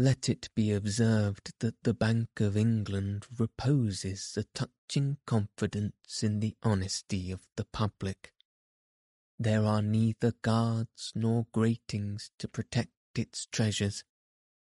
Let 0.00 0.30
it 0.30 0.48
be 0.54 0.72
observed 0.72 1.52
that 1.58 1.82
the 1.82 1.92
Bank 1.92 2.40
of 2.40 2.56
England 2.56 3.26
reposes 3.38 4.34
a 4.34 4.44
touching 4.54 5.18
confidence 5.26 6.22
in 6.22 6.40
the 6.40 6.56
honesty 6.62 7.30
of 7.30 7.46
the 7.56 7.66
public. 7.66 8.32
There 9.38 9.62
are 9.62 9.82
neither 9.82 10.32
guards 10.40 11.12
nor 11.14 11.48
gratings 11.52 12.30
to 12.38 12.48
protect 12.48 12.94
its 13.14 13.44
treasures, 13.52 14.02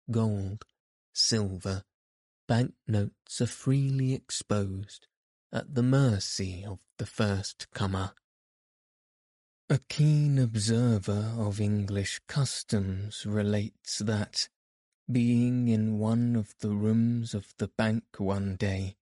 gold, 0.10 0.64
silver, 1.12 1.84
banknotes 2.48 3.42
are 3.42 3.48
freely 3.48 4.14
exposed 4.14 5.08
at 5.52 5.76
the 5.76 5.84
mercy 5.84 6.64
of 6.64 6.80
the 7.00 7.06
first 7.06 7.68
comer. 7.74 8.14
A 9.70 9.80
keen 9.90 10.40
observer 10.40 11.34
of 11.38 11.60
English 11.60 12.22
customs 12.30 13.26
relates 13.26 14.00
that, 14.00 14.48
being 15.12 15.68
in 15.68 15.98
one 16.00 16.36
of 16.36 16.54
the 16.60 16.72
rooms 16.72 17.34
of 17.34 17.54
the 17.58 17.68
bank 17.68 18.04
one 18.18 18.56
day, 18.56 18.96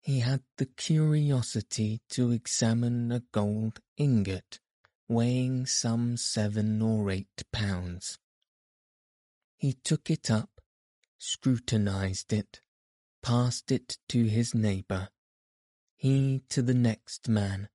he 0.00 0.20
had 0.20 0.42
the 0.58 0.66
curiosity 0.66 2.00
to 2.10 2.30
examine 2.30 3.10
a 3.12 3.20
gold 3.32 3.80
ingot 3.96 4.60
weighing 5.08 5.66
some 5.66 6.16
seven 6.16 6.80
or 6.80 7.10
eight 7.10 7.44
pounds. 7.52 8.18
He 9.56 9.74
took 9.74 10.10
it 10.10 10.30
up, 10.30 10.60
scrutinized 11.18 12.32
it, 12.32 12.60
passed 13.22 13.70
it 13.70 13.98
to 14.08 14.24
his 14.24 14.54
neighbour, 14.54 15.08
he 15.96 16.42
to 16.50 16.62
the 16.62 16.74
next 16.74 17.28
man, 17.28 17.68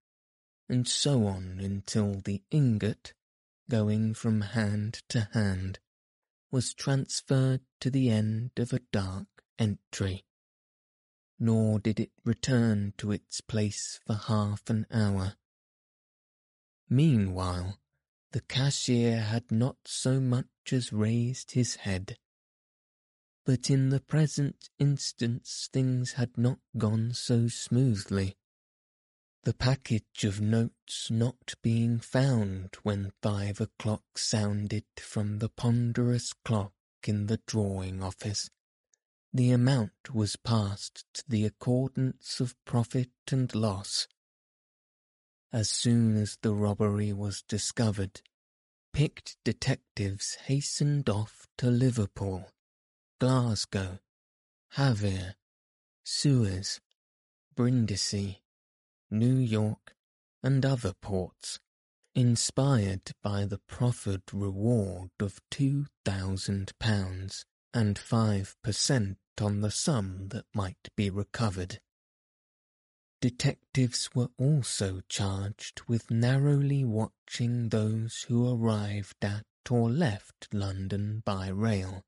and 0.67 0.87
so 0.87 1.25
on 1.27 1.59
until 1.59 2.21
the 2.23 2.43
ingot, 2.51 3.13
going 3.69 4.13
from 4.13 4.41
hand 4.41 5.01
to 5.09 5.29
hand, 5.33 5.79
was 6.51 6.73
transferred 6.73 7.61
to 7.79 7.89
the 7.89 8.09
end 8.09 8.51
of 8.57 8.73
a 8.73 8.81
dark 8.91 9.27
entry. 9.57 10.25
Nor 11.39 11.79
did 11.79 11.99
it 11.99 12.11
return 12.25 12.93
to 12.97 13.11
its 13.11 13.41
place 13.41 13.99
for 14.05 14.15
half 14.15 14.69
an 14.69 14.85
hour. 14.91 15.35
Meanwhile, 16.89 17.79
the 18.31 18.41
cashier 18.41 19.21
had 19.21 19.51
not 19.51 19.77
so 19.85 20.19
much 20.19 20.45
as 20.71 20.91
raised 20.91 21.51
his 21.51 21.77
head. 21.77 22.17
But 23.45 23.69
in 23.69 23.89
the 23.89 23.99
present 23.99 24.69
instance 24.79 25.69
things 25.71 26.13
had 26.13 26.37
not 26.37 26.59
gone 26.77 27.13
so 27.13 27.47
smoothly 27.47 28.35
the 29.43 29.53
package 29.53 30.25
of 30.25 30.41
notes 30.41 31.09
not 31.09 31.53
being 31.61 31.99
found 31.99 32.75
when 32.83 33.11
five 33.21 33.61
o'clock 33.61 34.17
sounded 34.17 34.83
from 34.97 35.39
the 35.39 35.49
ponderous 35.49 36.33
clock 36.43 36.73
in 37.05 37.27
the 37.27 37.39
drawing 37.47 38.03
office, 38.03 38.49
the 39.33 39.51
amount 39.51 40.13
was 40.13 40.35
passed 40.35 41.05
to 41.13 41.23
the 41.27 41.45
accordance 41.45 42.39
of 42.39 42.55
profit 42.65 43.11
and 43.31 43.53
loss. 43.55 44.07
As 45.53 45.69
soon 45.69 46.17
as 46.17 46.37
the 46.41 46.53
robbery 46.53 47.13
was 47.13 47.43
discovered, 47.43 48.21
picked 48.93 49.37
detectives 49.45 50.35
hastened 50.45 51.09
off 51.09 51.47
to 51.57 51.67
Liverpool, 51.67 52.51
Glasgow, 53.19 53.99
Havre, 54.73 55.35
Suez, 56.03 56.81
Brindisi, 57.55 58.41
New 59.11 59.35
York, 59.37 59.95
and 60.43 60.65
other 60.65 60.93
ports, 60.93 61.59
inspired 62.15 63.11
by 63.21 63.45
the 63.45 63.59
proffered 63.59 64.23
reward 64.33 65.11
of 65.19 65.39
two 65.49 65.85
thousand 66.05 66.71
pounds 66.79 67.45
and 67.73 67.97
five 67.97 68.55
per 68.63 68.71
cent 68.71 69.17
on 69.41 69.61
the 69.61 69.71
sum 69.71 70.27
that 70.29 70.45
might 70.53 70.89
be 70.95 71.09
recovered. 71.09 71.79
Detectives 73.21 74.09
were 74.15 74.29
also 74.37 75.01
charged 75.09 75.81
with 75.87 76.09
narrowly 76.09 76.85
watching 76.85 77.69
those 77.69 78.25
who 78.27 78.49
arrived 78.49 79.23
at 79.23 79.45
or 79.69 79.89
left 79.89 80.47
London 80.53 81.21
by 81.25 81.47
rail, 81.49 82.03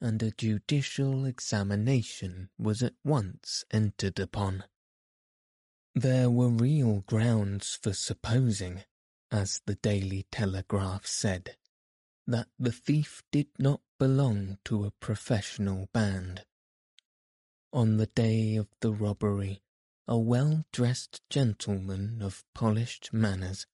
and 0.00 0.22
a 0.22 0.30
judicial 0.32 1.24
examination 1.24 2.50
was 2.58 2.82
at 2.82 2.94
once 3.04 3.64
entered 3.70 4.18
upon. 4.18 4.64
There 5.94 6.30
were 6.30 6.48
real 6.48 7.00
grounds 7.00 7.78
for 7.82 7.92
supposing, 7.92 8.84
as 9.30 9.60
the 9.66 9.74
Daily 9.74 10.26
Telegraph 10.30 11.06
said, 11.06 11.56
that 12.26 12.48
the 12.58 12.70
thief 12.70 13.22
did 13.32 13.48
not 13.58 13.80
belong 13.98 14.58
to 14.66 14.84
a 14.84 14.92
professional 14.92 15.88
band. 15.92 16.44
On 17.72 17.96
the 17.96 18.06
day 18.06 18.54
of 18.54 18.68
the 18.80 18.92
robbery, 18.92 19.62
a 20.06 20.16
well-dressed 20.16 21.22
gentleman 21.28 22.22
of 22.22 22.44
polished 22.54 23.12
manners, 23.12 23.66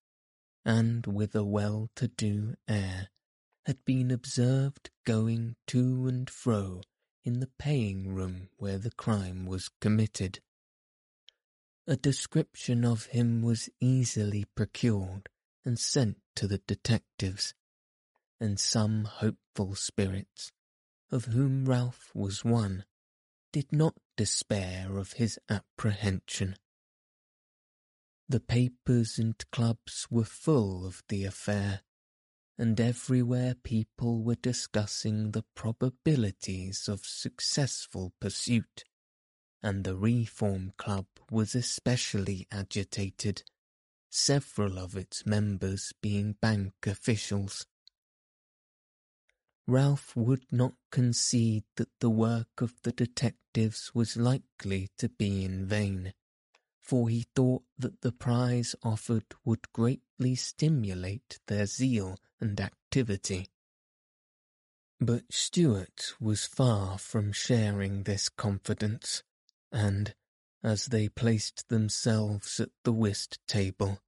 and 0.65 1.07
with 1.07 1.35
a 1.35 1.45
well-to-do 1.45 2.57
air, 2.67 3.11
had 3.67 3.85
been 3.85 4.11
observed 4.11 4.91
going 5.05 5.57
to 5.67 6.07
and 6.07 6.31
fro 6.31 6.81
in 7.25 7.41
the 7.41 7.51
paying 7.59 8.15
room 8.15 8.49
where 8.57 8.79
the 8.79 8.91
crime 8.91 9.45
was 9.45 9.71
committed. 9.81 10.41
A 11.89 11.97
description 11.97 12.85
of 12.85 13.07
him 13.07 13.43
was 13.43 13.69
easily 13.79 14.45
procured 14.57 15.29
and 15.65 15.79
sent 15.79 16.19
to 16.35 16.49
the 16.49 16.59
detectives, 16.59 17.55
and 18.41 18.59
some 18.59 19.05
hopeful 19.05 19.77
spirits, 19.77 20.51
of 21.13 21.27
whom 21.27 21.65
Ralph 21.65 22.11
was 22.13 22.45
one, 22.45 22.85
did 23.53 23.73
not 23.73 23.95
despair 24.17 24.99
of 24.99 25.13
his 25.13 25.39
apprehension. 25.49 26.57
The 28.29 28.41
papers 28.41 29.17
and 29.17 29.39
clubs 29.53 30.09
were 30.11 30.25
full 30.25 30.85
of 30.85 31.05
the 31.09 31.25
affair, 31.25 31.83
and 32.59 32.81
everywhere 32.81 33.55
people 33.55 34.25
were 34.25 34.35
discussing 34.35 35.31
the 35.31 35.45
probabilities 35.55 36.89
of 36.89 37.07
successful 37.07 38.13
pursuit 38.19 38.85
and 39.63 39.85
the 39.85 39.97
Reform 39.97 40.73
Club 40.77 41.07
was 41.31 41.55
especially 41.55 42.47
agitated, 42.53 43.43
several 44.11 44.79
of 44.79 44.97
its 44.97 45.27
members 45.27 45.93
being 46.01 46.37
bank 46.41 46.73
officials. 46.87 47.67
Ralph 49.67 50.15
would 50.15 50.45
not 50.53 50.75
concede 50.93 51.65
that 51.75 51.89
the 51.99 52.11
work 52.11 52.61
of 52.61 52.75
the 52.83 52.93
detectives 52.93 53.91
was 53.95 54.17
likely 54.17 54.91
to 54.99 55.09
be 55.09 55.45
in 55.45 55.67
vain, 55.67 56.13
for 56.81 57.09
he 57.09 57.27
thought 57.35 57.65
that 57.77 58.01
the 58.03 58.13
prize 58.13 58.77
offered 58.85 59.25
would 59.45 59.73
greatly 59.73 60.37
stimulate 60.37 61.41
their 61.49 61.67
zeal 61.67 62.19
and 62.41 62.61
activity. 62.61 63.49
But 65.01 65.25
Stuart 65.31 66.15
was 66.21 66.47
far 66.47 66.97
from 66.97 67.33
sharing 67.33 68.05
this 68.05 68.29
confidence 68.29 69.25
and, 69.77 70.15
as 70.65 70.87
they 70.87 71.07
placed 71.07 71.69
themselves 71.69 72.59
at 72.59 72.71
the 72.83 72.93
whist 72.93 73.39
table, 73.47 74.01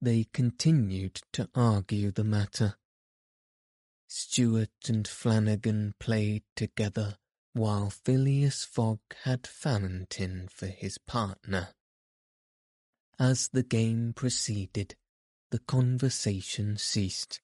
they 0.00 0.24
continued 0.32 1.20
to 1.32 1.50
argue 1.52 2.12
the 2.12 2.24
matter. 2.24 2.76
Stuart 4.06 4.88
and 4.88 5.06
Flanagan 5.06 5.94
played 5.98 6.44
together 6.54 7.18
while 7.52 7.90
Phileas 7.90 8.64
Fogg 8.64 9.00
had 9.24 9.42
Fallentin 9.42 10.48
for 10.48 10.68
his 10.68 10.96
partner. 10.98 11.70
As 13.18 13.48
the 13.48 13.64
game 13.64 14.12
proceeded, 14.14 14.94
the 15.50 15.58
conversation 15.58 16.76
ceased, 16.76 17.40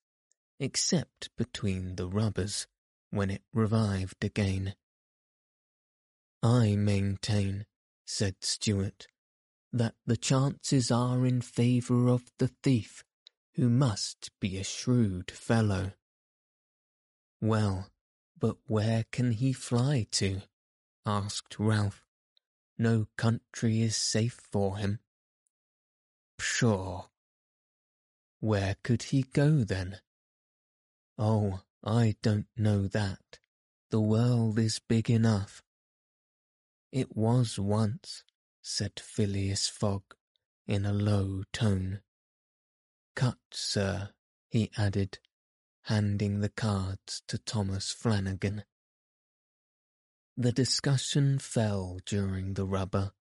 except 0.60 1.30
between 1.36 1.96
the 1.96 2.08
rubbers, 2.08 2.68
when 3.10 3.30
it 3.30 3.42
revived 3.52 4.22
again. 4.22 4.76
I 6.42 6.76
maintain, 6.76 7.66
said 8.06 8.36
Stuart, 8.40 9.06
that 9.72 9.94
the 10.06 10.16
chances 10.16 10.90
are 10.90 11.26
in 11.26 11.40
favour 11.40 12.08
of 12.08 12.30
the 12.38 12.48
thief, 12.48 13.04
who 13.54 13.68
must 13.68 14.30
be 14.40 14.58
a 14.58 14.64
shrewd 14.64 15.30
fellow. 15.30 15.92
Well, 17.40 17.90
but 18.38 18.56
where 18.66 19.04
can 19.10 19.32
he 19.32 19.52
fly 19.52 20.06
to? 20.12 20.42
asked 21.04 21.58
Ralph. 21.58 22.04
No 22.78 23.06
country 23.16 23.80
is 23.80 23.96
safe 23.96 24.40
for 24.50 24.76
him. 24.76 25.00
Pshaw! 26.38 27.08
Where 28.40 28.76
could 28.82 29.04
he 29.04 29.22
go 29.22 29.64
then? 29.64 30.00
Oh, 31.18 31.62
I 31.82 32.16
don't 32.22 32.48
know 32.56 32.86
that. 32.88 33.38
The 33.90 34.00
world 34.00 34.58
is 34.58 34.78
big 34.78 35.08
enough. 35.08 35.62
It 36.92 37.16
was 37.16 37.58
once, 37.58 38.24
said 38.62 38.98
Phileas 38.98 39.68
Fogg, 39.68 40.02
in 40.66 40.84
a 40.86 40.92
low 40.92 41.42
tone. 41.52 42.00
Cut, 43.14 43.38
sir, 43.50 44.10
he 44.48 44.70
added, 44.76 45.18
handing 45.82 46.40
the 46.40 46.48
cards 46.48 47.22
to 47.28 47.38
Thomas 47.38 47.92
Flanagan. 47.92 48.64
The 50.36 50.52
discussion 50.52 51.38
fell 51.38 51.98
during 52.04 52.54
the 52.54 52.66
rubber, 52.66 53.12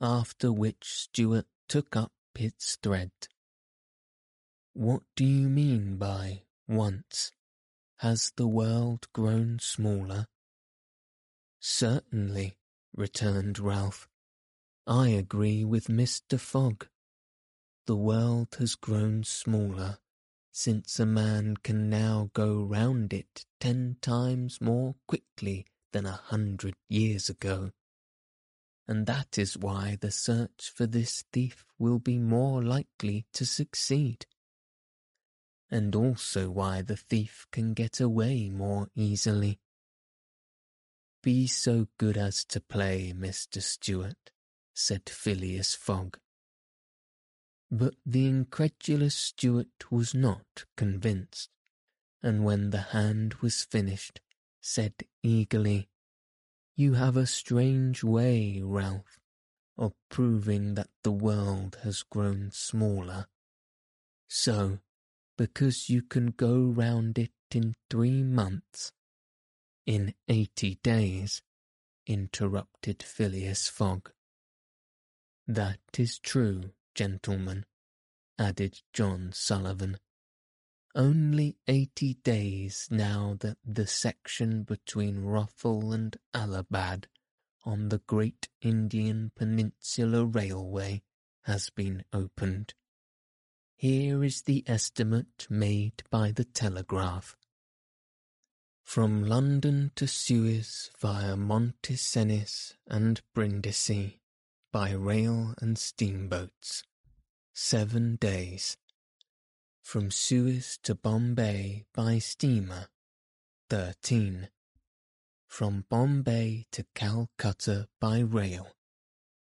after 0.00 0.52
which 0.52 0.84
Stuart 0.84 1.46
took 1.68 1.96
up 1.96 2.12
its 2.34 2.76
thread. 2.82 3.12
What 4.74 5.02
do 5.16 5.24
you 5.24 5.48
mean 5.48 5.96
by 5.96 6.42
once? 6.68 7.32
Has 7.98 8.32
the 8.36 8.48
world 8.48 9.06
grown 9.12 9.58
smaller? 9.60 10.26
Certainly, 11.60 12.56
returned 12.94 13.58
Ralph. 13.58 14.08
I 14.86 15.08
agree 15.08 15.64
with 15.64 15.86
Mr. 15.86 16.38
Fogg. 16.38 16.86
the 17.86 17.96
world 17.96 18.54
has 18.58 18.74
grown 18.74 19.24
smaller 19.24 19.98
since 20.52 21.00
a 21.00 21.06
man 21.06 21.56
can 21.62 21.88
now 21.88 22.30
go 22.34 22.62
round 22.62 23.12
it 23.12 23.46
ten 23.58 23.96
times 24.02 24.60
more 24.60 24.94
quickly 25.08 25.66
than 25.92 26.04
a 26.06 26.12
hundred 26.12 26.74
years 26.88 27.28
ago. 27.28 27.70
And 28.86 29.06
that 29.06 29.38
is 29.38 29.56
why 29.56 29.96
the 30.00 30.10
search 30.10 30.70
for 30.74 30.86
this 30.86 31.24
thief 31.32 31.64
will 31.78 31.98
be 31.98 32.18
more 32.18 32.62
likely 32.62 33.24
to 33.32 33.46
succeed. 33.46 34.26
And 35.70 35.94
also 35.94 36.50
why 36.50 36.82
the 36.82 36.96
thief 36.96 37.46
can 37.50 37.72
get 37.72 38.00
away 38.00 38.50
more 38.50 38.88
easily. 38.94 39.58
Be 41.22 41.46
so 41.46 41.86
good 41.98 42.16
as 42.16 42.44
to 42.46 42.60
play, 42.60 43.12
Mr. 43.16 43.62
Stuart, 43.62 44.32
said 44.74 45.08
Phileas 45.08 45.72
Fogg. 45.74 46.18
But 47.70 47.94
the 48.04 48.26
incredulous 48.26 49.14
Stuart 49.14 49.90
was 49.90 50.14
not 50.14 50.64
convinced, 50.76 51.48
and 52.22 52.44
when 52.44 52.70
the 52.70 52.90
hand 52.90 53.34
was 53.34 53.62
finished, 53.62 54.20
said 54.60 54.94
eagerly, 55.22 55.88
You 56.74 56.94
have 56.94 57.16
a 57.16 57.26
strange 57.26 58.02
way, 58.02 58.60
Ralph, 58.60 59.20
of 59.78 59.94
proving 60.08 60.74
that 60.74 60.90
the 61.04 61.12
world 61.12 61.78
has 61.82 62.02
grown 62.02 62.50
smaller. 62.50 63.28
So, 64.28 64.80
because 65.38 65.88
you 65.88 66.02
can 66.02 66.32
go 66.32 66.58
round 66.64 67.16
it 67.16 67.32
in 67.54 67.74
three 67.88 68.22
months, 68.24 68.92
in 69.86 70.14
eighty 70.28 70.76
days, 70.82 71.42
interrupted 72.06 73.02
Phileas 73.02 73.68
Fogg. 73.68 74.10
That 75.46 75.80
is 75.98 76.18
true, 76.18 76.70
gentlemen, 76.94 77.64
added 78.38 78.80
John 78.92 79.30
Sullivan. 79.32 79.98
Only 80.94 81.56
eighty 81.66 82.14
days 82.14 82.86
now 82.90 83.36
that 83.40 83.56
the 83.64 83.86
section 83.86 84.62
between 84.62 85.24
Rothal 85.24 85.92
and 85.92 86.16
Allahabad 86.34 87.08
on 87.64 87.88
the 87.88 88.02
Great 88.06 88.48
Indian 88.60 89.32
Peninsula 89.34 90.24
Railway 90.24 91.02
has 91.44 91.70
been 91.70 92.04
opened. 92.12 92.74
Here 93.74 94.22
is 94.22 94.42
the 94.42 94.64
estimate 94.66 95.46
made 95.48 96.02
by 96.10 96.30
the 96.30 96.44
telegraph. 96.44 97.36
From 98.92 99.24
London 99.24 99.90
to 99.96 100.06
Suez 100.06 100.90
via 101.00 101.34
Monte 101.34 101.96
and 102.86 103.22
Brindisi, 103.34 104.18
by 104.70 104.90
rail 104.90 105.54
and 105.62 105.78
steamboats. 105.78 106.84
Seven 107.54 108.16
days. 108.16 108.76
From 109.82 110.10
Suez 110.10 110.78
to 110.82 110.94
Bombay 110.94 111.86
by 111.94 112.18
steamer. 112.18 112.88
Thirteen. 113.70 114.50
From 115.48 115.86
Bombay 115.88 116.66
to 116.72 116.84
Calcutta 116.94 117.88
by 117.98 118.18
rail. 118.18 118.76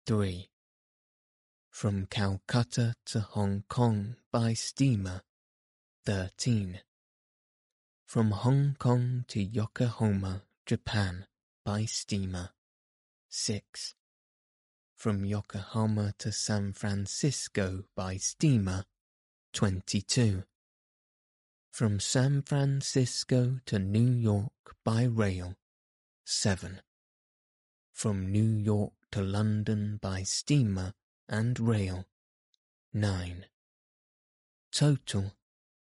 Three. 0.05 0.51
From 1.71 2.05
Calcutta 2.05 2.93
to 3.07 3.21
Hong 3.21 3.63
Kong 3.67 4.17
by 4.31 4.53
steamer. 4.53 5.23
Thirteen. 6.05 6.81
From 8.09 8.31
Hong 8.31 8.75
Kong 8.79 9.25
to 9.27 9.39
Yokohama, 9.39 10.41
Japan 10.65 11.27
by 11.63 11.85
steamer. 11.85 12.49
Six 13.29 13.93
from 14.95 15.25
Yokohama 15.25 16.15
to 16.17 16.31
San 16.31 16.73
Francisco 16.73 17.83
by 17.95 18.17
steamer, 18.17 18.85
22. 19.53 20.41
From 21.69 21.99
San 21.99 22.41
Francisco 22.41 23.59
to 23.67 23.77
New 23.77 24.11
York 24.11 24.75
by 24.83 25.03
rail, 25.03 25.53
7. 26.25 26.81
From 27.93 28.31
New 28.31 28.57
York 28.57 28.93
to 29.11 29.21
London 29.21 29.99
by 30.01 30.23
steamer 30.23 30.95
and 31.27 31.59
rail, 31.59 32.07
9. 32.91 33.45
Total, 34.71 35.33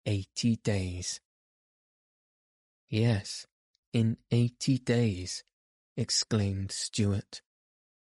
80 0.06 0.56
days. 0.62 1.20
Yes, 2.88 3.46
in 3.92 4.18
80 4.30 4.78
days, 4.78 5.44
exclaimed 5.96 6.72
Stuart 6.72 7.42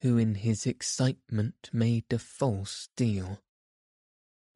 who 0.03 0.19
in 0.19 0.35
his 0.35 0.67
excitement 0.67 1.71
made 1.73 2.05
a 2.13 2.19
false 2.19 2.89
deal. 2.97 3.41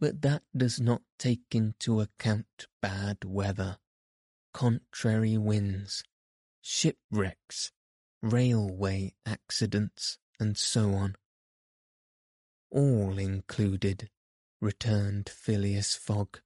But 0.01 0.20
that 0.22 0.43
does 0.55 0.81
not 0.81 1.03
take 1.20 1.55
into 1.55 2.01
account 2.01 2.66
bad 2.83 3.18
weather, 3.24 3.79
contrary 4.53 5.39
winds, 5.39 6.03
shipwrecks, 6.61 7.70
railway 8.22 9.14
accidents, 9.24 10.18
and 10.41 10.59
so 10.59 10.95
on. 10.95 11.14
All 12.72 13.16
included, 13.16 14.11
returned 14.61 15.29
Phileas 15.29 15.95
Fogg, 15.95 16.41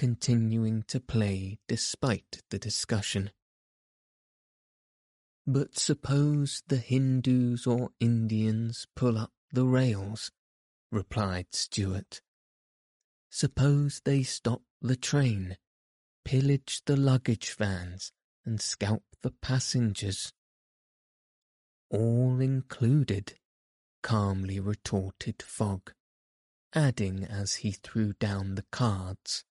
continuing 0.00 0.82
to 0.88 0.98
play 0.98 1.58
despite 1.68 2.40
the 2.48 2.58
discussion. 2.58 3.30
But 5.46 5.78
suppose 5.78 6.62
the 6.68 6.78
Hindus 6.78 7.66
or 7.66 7.90
Indians 8.00 8.86
pull 8.96 9.18
up 9.18 9.30
the 9.52 9.66
rails, 9.66 10.32
replied 10.90 11.48
Stuart. 11.52 12.22
Suppose 13.28 14.00
they 14.02 14.22
stop 14.22 14.62
the 14.80 14.96
train, 14.96 15.58
pillage 16.24 16.80
the 16.86 16.96
luggage 16.96 17.54
vans, 17.54 18.10
and 18.46 18.58
scalp 18.58 19.04
the 19.20 19.32
passengers. 19.42 20.32
All 21.90 22.40
included, 22.40 23.34
calmly 24.02 24.60
retorted 24.60 25.42
Fogg, 25.42 25.92
adding 26.72 27.22
as 27.22 27.56
he 27.56 27.72
threw 27.72 28.14
down 28.14 28.54
the 28.54 28.64
cards, 28.72 29.44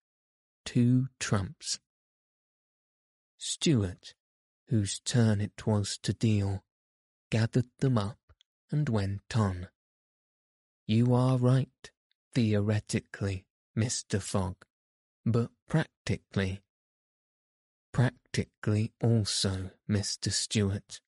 two 0.66 1.08
trumps. 1.20 1.80
Stuart, 3.38 4.16
whose 4.68 5.00
turn 5.00 5.42
it 5.42 5.66
was 5.66 5.98
to 6.04 6.14
deal, 6.14 6.64
gathered 7.30 7.70
them 7.80 7.98
up 7.98 8.20
and 8.72 8.90
went 8.90 9.36
on. 9.36 9.68
You 10.86 11.14
are 11.14 11.38
right, 11.38 11.92
theoretically, 12.34 13.46
Mr. 13.78 14.22
Fogg, 14.22 14.56
but 15.26 15.52
practically. 15.68 16.62
Practically 17.92 18.92
also, 19.02 19.72
Mr. 19.90 20.32
Stuart. 20.32 21.02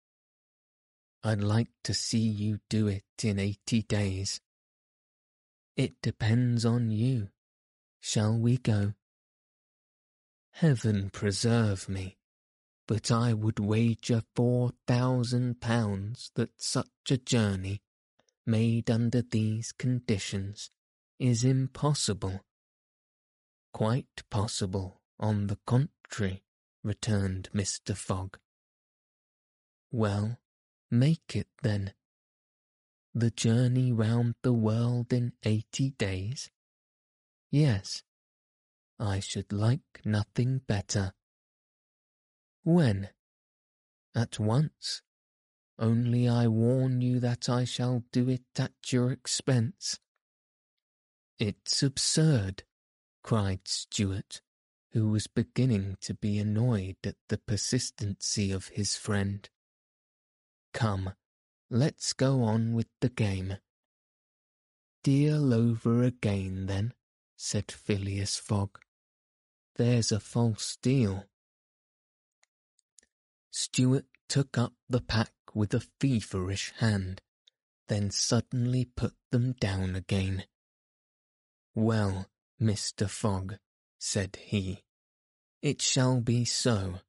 I'd 1.24 1.44
like 1.44 1.70
to 1.84 1.94
see 1.94 2.20
you 2.20 2.60
do 2.70 2.88
it 2.88 3.04
in 3.24 3.38
eighty 3.38 3.84
days. 3.84 4.42
It 5.76 6.02
depends 6.02 6.66
on 6.66 6.90
you. 6.90 7.30
Shall 8.00 8.38
we 8.38 8.58
go? 8.58 8.94
Heaven 10.52 11.10
preserve 11.10 11.90
me, 11.90 12.18
but 12.88 13.10
I 13.10 13.34
would 13.34 13.60
wager 13.60 14.22
four 14.36 14.72
thousand 14.86 15.60
pounds 15.62 16.32
that 16.36 16.62
such 16.62 16.88
a 17.10 17.18
journey, 17.18 17.82
made 18.46 18.92
under 18.92 19.22
these 19.22 19.72
conditions, 19.72 20.70
is 21.20 21.44
impossible. 21.44 22.42
Quite 23.74 24.24
possible, 24.30 25.02
on 25.20 25.48
the 25.48 25.58
contrary, 25.66 26.44
returned 26.84 27.50
Mr. 27.54 27.96
Fogg. 27.96 28.38
Well, 29.92 30.40
make 30.90 31.36
it 31.36 31.48
then. 31.64 31.94
The 33.14 33.32
journey 33.32 33.92
round 33.92 34.36
the 34.42 34.54
world 34.54 35.12
in 35.12 35.34
eighty 35.44 35.92
days? 35.92 36.50
Yes, 37.50 38.04
I 39.02 39.20
should 39.20 39.52
like 39.52 40.02
nothing 40.06 40.60
better. 40.68 41.14
When? 42.64 43.10
At 44.14 44.38
once. 44.38 45.02
Only 45.80 46.30
I 46.30 46.46
warn 46.46 47.02
you 47.02 47.20
that 47.20 47.50
I 47.50 47.64
shall 47.64 48.04
do 48.12 48.30
it 48.30 48.44
at 48.60 48.74
your 48.94 49.12
expense. 49.12 50.00
It's 51.40 51.82
absurd, 51.82 52.62
cried 53.24 53.62
Stuart, 53.68 54.42
who 54.92 55.10
was 55.10 55.26
beginning 55.26 55.98
to 56.02 56.14
be 56.14 56.38
annoyed 56.38 56.98
at 57.04 57.16
the 57.30 57.40
persistency 57.40 58.52
of 58.52 58.68
his 58.68 58.96
friend. 58.96 59.50
Come, 60.76 61.14
let's 61.72 62.14
go 62.14 62.44
on 62.44 62.74
with 62.74 62.90
the 63.00 63.10
game. 63.10 63.58
Deal 65.04 65.56
over 65.56 66.04
again, 66.04 66.68
then, 66.68 66.94
said 67.36 67.72
Phileas 67.72 68.38
Fogg. 68.38 68.78
There's 69.76 70.12
a 70.12 70.20
false 70.20 70.78
deal. 70.82 71.26
Stuart 73.52 74.06
took 74.28 74.58
up 74.58 74.74
the 74.90 75.02
pack 75.02 75.34
with 75.54 75.74
a 75.74 75.82
feverish 76.00 76.74
hand, 76.80 77.22
then 77.88 78.12
suddenly 78.12 78.86
put 78.86 79.14
them 79.32 79.54
down 79.60 79.96
again. 79.96 80.46
Well, 81.76 82.28
Mr. 82.62 83.10
Fogg, 83.10 83.56
said 84.00 84.38
he, 84.42 84.84
it 85.62 85.82
shall 85.82 86.22
be 86.22 86.44
so. 86.44 87.00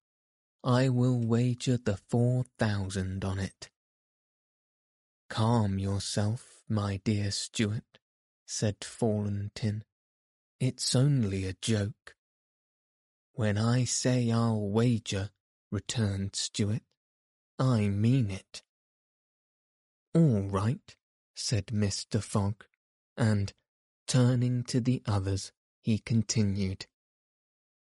I 0.64 0.88
will 0.88 1.18
wager 1.18 1.76
the 1.76 1.96
four 1.96 2.44
thousand 2.58 3.24
on 3.24 3.38
it. 3.38 3.70
Calm 5.28 5.78
yourself, 5.78 6.62
my 6.68 7.00
dear 7.04 7.30
Stuart, 7.30 7.98
said 8.46 8.80
Fallentin. 8.80 9.82
It's 10.60 10.94
only 10.94 11.46
a 11.46 11.54
joke. 11.54 12.14
When 13.34 13.56
I 13.56 13.84
say 13.84 14.30
I'll 14.30 14.68
wager, 14.68 15.30
returned 15.70 16.36
Stuart, 16.36 16.82
I 17.58 17.88
mean 17.88 18.30
it. 18.30 18.62
All 20.14 20.42
right, 20.42 20.94
said 21.34 21.68
Mr. 21.68 22.22
Fogg, 22.22 22.64
and, 23.16 23.54
turning 24.06 24.64
to 24.64 24.80
the 24.80 25.02
others, 25.06 25.52
he 25.80 25.98
continued. 25.98 26.86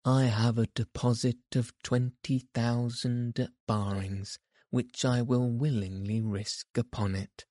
I 0.07 0.25
have 0.25 0.57
a 0.57 0.69
deposit 0.69 1.55
of 1.55 1.75
twenty 1.83 2.39
thousand 2.55 3.39
at 3.39 3.51
Barings, 3.67 4.39
which 4.71 5.05
I 5.05 5.21
will 5.21 5.51
willingly 5.51 6.23
risk 6.23 6.79
upon 6.79 7.15
it. 7.15 7.45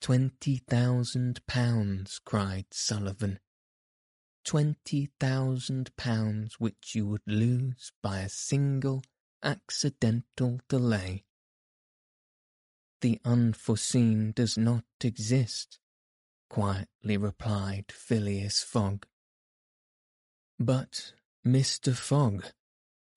Twenty 0.00 0.56
thousand 0.56 1.46
pounds, 1.46 2.20
cried 2.24 2.66
Sullivan. 2.70 3.38
Twenty 4.44 5.10
thousand 5.20 5.94
pounds 5.96 6.58
which 6.58 6.94
you 6.94 7.06
would 7.06 7.26
lose 7.26 7.92
by 8.02 8.20
a 8.20 8.28
single 8.28 9.02
accidental 9.42 10.60
delay. 10.68 11.24
The 13.00 13.20
unforeseen 13.24 14.32
does 14.32 14.58
not 14.58 14.84
exist, 15.02 15.78
quietly 16.48 17.16
replied 17.16 17.86
Phileas 17.90 18.62
Fogg. 18.62 19.06
But, 20.58 21.12
Mr. 21.44 21.94
Fogg, 21.94 22.44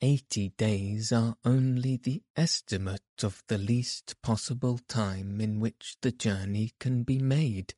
eighty 0.02 0.50
days 0.50 1.12
are 1.12 1.38
only 1.46 1.98
the 1.98 2.24
estimate 2.36 3.24
of 3.24 3.44
the 3.48 3.58
least 3.58 4.16
possible 4.22 4.80
time 4.88 5.40
in 5.42 5.60
which 5.60 5.98
the 6.02 6.12
journey 6.12 6.74
can 6.80 7.04
be 7.04 7.20
made. 7.20 7.76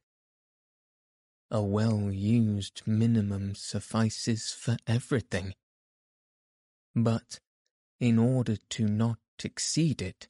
A 1.50 1.64
well-used 1.64 2.82
minimum 2.86 3.56
suffices 3.56 4.52
for 4.52 4.76
everything. 4.86 5.54
But, 6.94 7.40
in 8.00 8.20
order 8.20 8.58
to 8.72 8.88
not 8.88 9.20
exceed 9.44 10.02
it, 10.02 10.28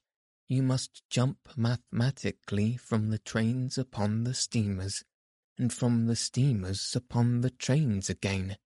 you 0.48 0.62
must 0.62 1.04
jump 1.10 1.50
mathematically 1.58 2.78
from 2.78 3.10
the 3.10 3.18
trains 3.18 3.78
upon 3.78 4.26
the 4.26 4.34
steamers, 4.34 5.04
and 5.58 5.74
from 5.74 6.06
the 6.06 6.16
steamers 6.16 6.96
upon 6.96 7.42
the 7.42 7.50
trains 7.50 8.10
again. 8.10 8.58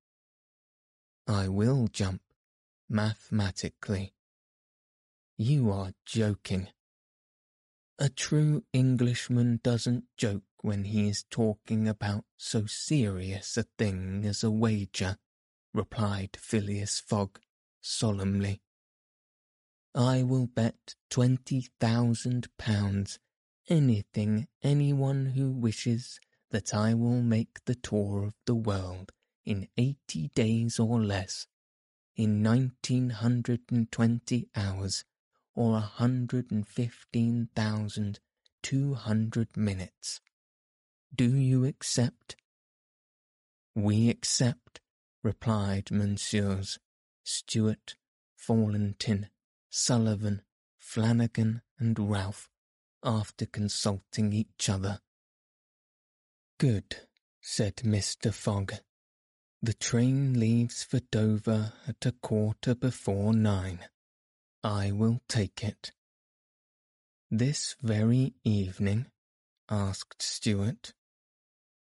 I 1.28 1.48
will 1.48 1.88
jump, 1.88 2.22
mathematically. 2.90 4.14
You 5.38 5.72
are 5.72 5.94
joking. 6.06 6.68
A 7.98 8.10
true 8.10 8.66
Englishman 8.74 9.62
doesn't 9.64 10.06
joke 10.18 10.44
when 10.62 10.86
he 10.86 11.10
is 11.10 11.24
talking 11.30 11.88
about 11.88 12.26
so 12.38 12.66
serious 12.66 13.58
a 13.58 13.64
thing 13.78 14.24
as 14.26 14.44
a 14.44 14.52
wager, 14.52 15.18
replied 15.74 16.38
Phileas 16.40 17.00
Fogg 17.00 17.40
solemnly. 17.82 18.62
I 19.94 20.24
will 20.24 20.48
bet 20.48 20.96
twenty 21.10 21.68
thousand 21.80 22.48
pounds, 22.58 23.20
anything 23.70 24.48
anyone 24.64 25.28
who 25.28 25.52
wishes, 25.52 26.20
that 26.52 26.74
I 26.74 26.94
will 26.94 27.22
make 27.22 27.64
the 27.66 27.76
tour 27.76 28.24
of 28.24 28.36
the 28.46 28.56
world 28.56 29.12
in 29.46 29.68
eighty 29.78 30.30
days 30.36 30.80
or 30.80 31.02
less, 31.02 31.48
in 32.16 32.42
nineteen 32.42 33.10
hundred 33.10 33.62
and 33.70 33.92
twenty 33.92 34.48
hours, 34.56 35.04
or 35.56 35.78
a 35.78 35.82
hundred 35.82 36.52
and 36.52 36.68
fifteen 36.68 37.50
thousand 37.56 38.20
two 38.62 38.94
hundred 38.94 39.58
minutes. 39.58 40.22
Do 41.14 41.36
you 41.36 41.66
accept? 41.66 42.36
We 43.76 44.10
accept, 44.10 44.80
replied 45.24 45.92
Messieurs 45.92 46.80
Stuart, 47.24 47.96
Fallentin, 48.38 49.28
Sullivan, 49.70 50.42
Flanagan, 50.78 51.62
and 51.78 51.98
Ralph, 52.00 52.50
after 53.04 53.46
consulting 53.46 54.34
each 54.34 54.70
other. 54.70 55.00
Good, 56.58 56.96
said 57.42 57.78
Mr. 57.78 58.34
Fogg. 58.34 58.74
The 59.62 59.74
train 59.74 60.40
leaves 60.40 60.84
for 60.84 61.00
Dover 61.12 61.74
at 61.88 62.06
a 62.06 62.14
quarter 62.14 62.74
before 62.74 63.34
nine. 63.34 63.80
I 64.64 64.92
will 64.92 65.22
take 65.28 65.64
it. 65.64 65.92
This 67.30 67.76
very 67.82 68.34
evening? 68.44 69.08
asked 69.70 70.22
Stuart. 70.22 70.94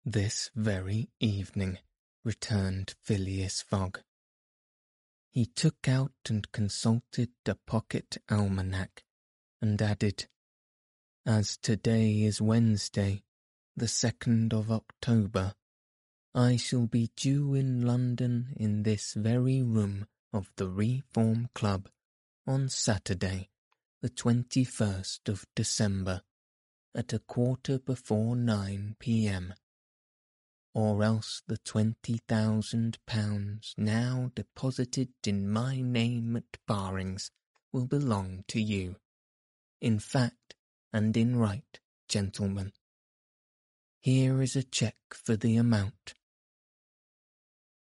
This 0.09 0.53
very 0.55 1.11
evening, 1.19 1.81
returned 2.23 2.95
Phileas 3.03 3.61
Fogg. 3.61 4.03
He 5.33 5.47
took 5.47 5.89
out 5.89 6.13
and 6.29 6.53
consulted 6.53 7.31
a 7.45 7.57
pocket 7.57 8.17
almanac, 8.31 9.03
and 9.61 9.83
added, 9.83 10.29
As 11.27 11.57
today 11.57 12.23
is 12.23 12.41
Wednesday, 12.41 13.25
the 13.77 13.89
second 13.89 14.55
of 14.55 14.71
October, 14.71 15.57
I 16.33 16.57
shall 16.57 16.87
be 16.87 17.11
due 17.17 17.55
in 17.55 17.85
London 17.85 18.55
in 18.57 18.85
this 18.85 19.13
very 19.15 19.61
room 19.61 20.07
of 20.33 20.53
the 20.55 20.69
Reform 20.69 21.49
Club 21.53 21.89
on 22.47 22.69
Saturday, 22.69 23.51
the 24.03 24.09
twenty-first 24.09 25.29
of 25.29 25.47
December, 25.57 26.23
at 26.95 27.13
a 27.13 27.19
quarter 27.19 27.81
before 27.81 28.37
nine 28.37 28.95
p.m 29.01 29.53
or 30.77 31.03
else 31.03 31.41
the 31.47 31.57
twenty 31.57 32.19
thousand 32.29 32.99
pounds 33.07 33.75
now 33.79 34.31
deposited 34.35 35.09
in 35.27 35.51
my 35.51 35.81
name 35.81 36.37
at 36.37 36.59
Barings 36.69 37.31
will 37.73 37.87
belong 37.87 38.45
to 38.47 38.61
you, 38.61 38.97
in 39.81 39.99
fact 39.99 40.55
and 40.93 41.17
in 41.17 41.35
right, 41.35 41.81
gentlemen. 42.11 42.73
Here 44.01 44.43
is 44.43 44.55
a 44.55 44.63
cheque 44.63 45.15
for 45.15 45.35
the 45.35 45.57
amount. 45.57 46.13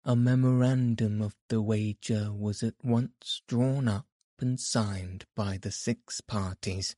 A 0.02 0.16
memorandum 0.16 1.20
of 1.20 1.36
the 1.50 1.60
wager 1.60 2.32
was 2.32 2.62
at 2.62 2.82
once 2.82 3.42
drawn 3.46 3.88
up 3.88 4.06
and 4.38 4.58
signed 4.58 5.26
by 5.36 5.58
the 5.58 5.70
six 5.70 6.22
parties, 6.22 6.96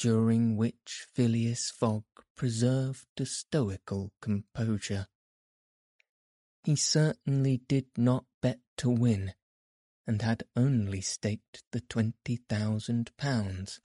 during 0.00 0.56
which 0.56 1.06
Phileas 1.12 1.70
Fogg 1.70 2.04
preserved 2.34 3.06
a 3.18 3.26
stoical 3.26 4.10
composure. 4.22 5.06
He 6.64 6.74
certainly 6.74 7.60
did 7.68 7.84
not 7.98 8.24
bet 8.40 8.60
to 8.78 8.88
win, 8.88 9.34
and 10.06 10.22
had 10.22 10.44
only 10.56 11.02
staked 11.02 11.62
the 11.72 11.82
twenty 11.82 12.36
thousand 12.48 13.14
pounds, 13.18 13.78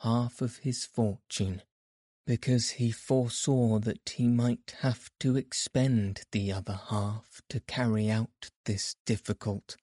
half 0.00 0.42
of 0.42 0.58
his 0.58 0.84
fortune, 0.84 1.62
because 2.26 2.72
he 2.72 2.90
foresaw 2.90 3.78
that 3.78 4.16
he 4.16 4.28
might 4.28 4.74
have 4.80 5.08
to 5.20 5.38
expend 5.38 6.24
the 6.30 6.52
other 6.52 6.78
half 6.90 7.40
to 7.48 7.60
carry 7.60 8.10
out 8.10 8.50
this 8.66 8.96
difficult, 9.06 9.78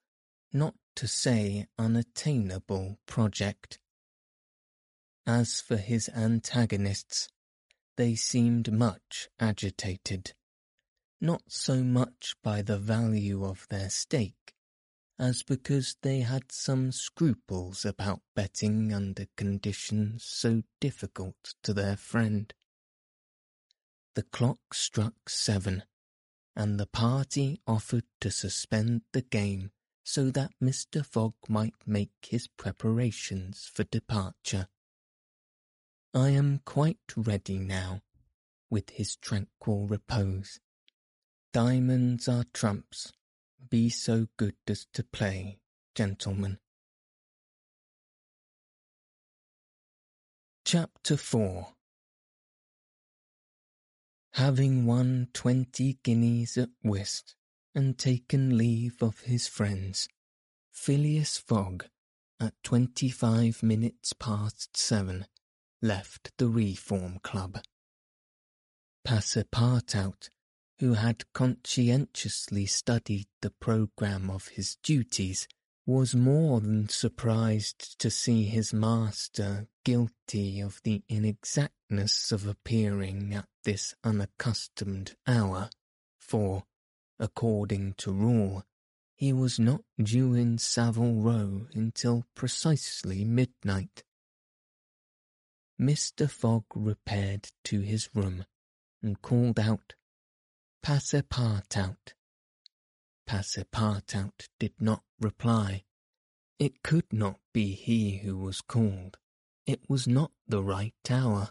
not 0.52 0.76
to 0.94 1.08
say 1.08 1.66
unattainable 1.76 3.00
project. 3.06 3.80
As 5.26 5.60
for 5.60 5.76
his 5.76 6.08
antagonists, 6.10 7.28
they 7.96 8.14
seemed 8.14 8.72
much 8.72 9.28
agitated, 9.40 10.34
not 11.20 11.42
so 11.48 11.82
much 11.82 12.36
by 12.44 12.62
the 12.62 12.78
value 12.78 13.44
of 13.44 13.66
their 13.68 13.90
stake, 13.90 14.54
as 15.18 15.42
because 15.42 15.96
they 16.02 16.20
had 16.20 16.52
some 16.52 16.92
scruples 16.92 17.84
about 17.84 18.22
betting 18.36 18.92
under 18.92 19.26
conditions 19.36 20.22
so 20.24 20.62
difficult 20.80 21.54
to 21.64 21.74
their 21.74 21.96
friend. 21.96 22.54
The 24.14 24.22
clock 24.22 24.74
struck 24.74 25.28
seven, 25.28 25.82
and 26.54 26.78
the 26.78 26.86
party 26.86 27.60
offered 27.66 28.06
to 28.20 28.30
suspend 28.30 29.02
the 29.12 29.22
game 29.22 29.72
so 30.04 30.30
that 30.30 30.52
Mr. 30.62 31.04
Fogg 31.04 31.34
might 31.48 31.74
make 31.84 32.12
his 32.22 32.46
preparations 32.46 33.68
for 33.72 33.82
departure. 33.82 34.68
I 36.16 36.30
am 36.30 36.62
quite 36.64 37.12
ready 37.14 37.58
now, 37.58 38.00
with 38.70 38.88
his 38.88 39.16
tranquil 39.16 39.86
repose. 39.86 40.60
Diamonds 41.52 42.26
are 42.26 42.46
trumps. 42.54 43.12
Be 43.68 43.90
so 43.90 44.28
good 44.38 44.54
as 44.66 44.86
to 44.94 45.04
play, 45.04 45.58
gentlemen. 45.94 46.56
Chapter 50.64 51.18
4 51.18 51.74
Having 54.32 54.86
won 54.86 55.28
twenty 55.34 55.98
guineas 56.02 56.56
at 56.56 56.70
whist 56.82 57.34
and 57.74 57.98
taken 57.98 58.56
leave 58.56 59.02
of 59.02 59.20
his 59.20 59.48
friends, 59.48 60.08
Phileas 60.72 61.36
Fogg, 61.36 61.84
at 62.40 62.54
twenty-five 62.62 63.62
minutes 63.62 64.14
past 64.14 64.78
seven, 64.78 65.26
left 65.82 66.32
the 66.38 66.48
Reform 66.48 67.18
Club. 67.22 67.58
Passepartout, 69.06 70.28
who 70.78 70.94
had 70.94 71.32
conscientiously 71.32 72.66
studied 72.66 73.26
the 73.40 73.50
programme 73.50 74.30
of 74.30 74.48
his 74.48 74.76
duties, 74.82 75.46
was 75.86 76.16
more 76.16 76.60
than 76.60 76.88
surprised 76.88 77.98
to 78.00 78.10
see 78.10 78.44
his 78.44 78.72
master 78.72 79.68
guilty 79.84 80.60
of 80.60 80.80
the 80.82 81.02
inexactness 81.08 82.32
of 82.32 82.46
appearing 82.46 83.32
at 83.32 83.46
this 83.62 83.94
unaccustomed 84.02 85.14
hour, 85.28 85.70
for, 86.18 86.64
according 87.20 87.94
to 87.94 88.10
rule, 88.10 88.64
he 89.14 89.32
was 89.32 89.58
not 89.58 89.82
due 90.02 90.34
in 90.34 90.58
Savile 90.58 91.14
Row 91.14 91.68
until 91.72 92.24
precisely 92.34 93.24
midnight. 93.24 94.02
Mr. 95.80 96.28
Fogg 96.30 96.64
repaired 96.74 97.48
to 97.64 97.80
his 97.80 98.08
room 98.14 98.46
and 99.02 99.20
called 99.20 99.60
out, 99.60 99.94
Passepartout. 100.82 102.14
Passepartout 103.28 104.48
did 104.58 104.72
not 104.80 105.02
reply. 105.20 105.84
It 106.58 106.82
could 106.82 107.12
not 107.12 107.40
be 107.52 107.72
he 107.72 108.18
who 108.18 108.38
was 108.38 108.62
called. 108.62 109.18
It 109.66 109.88
was 109.88 110.06
not 110.06 110.32
the 110.48 110.62
right 110.62 110.94
hour. 111.10 111.50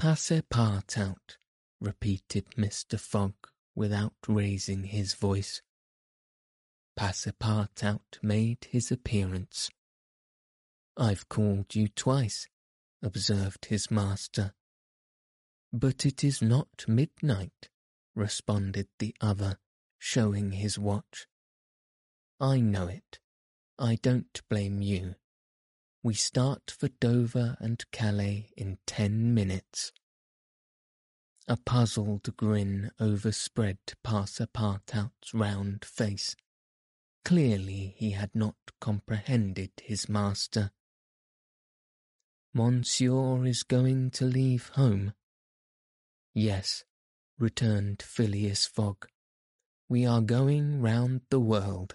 Passepartout, 0.00 1.36
repeated 1.80 2.50
Mr. 2.56 3.00
Fogg 3.00 3.34
without 3.74 4.14
raising 4.28 4.84
his 4.84 5.14
voice. 5.14 5.62
Passepartout 6.96 8.22
made 8.22 8.68
his 8.70 8.92
appearance. 8.92 9.70
I've 10.96 11.28
called 11.28 11.74
you 11.74 11.88
twice, 11.88 12.46
observed 13.02 13.66
his 13.66 13.90
master. 13.90 14.54
But 15.72 16.06
it 16.06 16.24
is 16.24 16.40
not 16.40 16.84
midnight, 16.88 17.68
responded 18.14 18.88
the 18.98 19.14
other, 19.20 19.58
showing 19.98 20.52
his 20.52 20.78
watch. 20.78 21.26
I 22.40 22.60
know 22.60 22.86
it. 22.86 23.18
I 23.78 23.96
don't 23.96 24.40
blame 24.48 24.82
you. 24.82 25.14
We 26.02 26.14
start 26.14 26.70
for 26.70 26.88
Dover 26.88 27.56
and 27.60 27.84
Calais 27.92 28.50
in 28.56 28.78
ten 28.86 29.34
minutes. 29.34 29.92
A 31.46 31.56
puzzled 31.56 32.36
grin 32.36 32.90
overspread 33.00 33.78
Passepartout's 34.04 35.32
round 35.32 35.84
face. 35.84 36.36
Clearly 37.24 37.94
he 37.96 38.12
had 38.12 38.30
not 38.34 38.56
comprehended 38.80 39.72
his 39.82 40.08
master. 40.08 40.70
Monsieur 42.58 43.46
is 43.46 43.62
going 43.62 44.10
to 44.10 44.24
leave 44.24 44.70
home? 44.70 45.12
Yes, 46.34 46.82
returned 47.38 48.02
Phileas 48.02 48.66
Fogg. 48.66 49.06
We 49.88 50.04
are 50.04 50.20
going 50.20 50.82
round 50.82 51.20
the 51.30 51.38
world. 51.38 51.94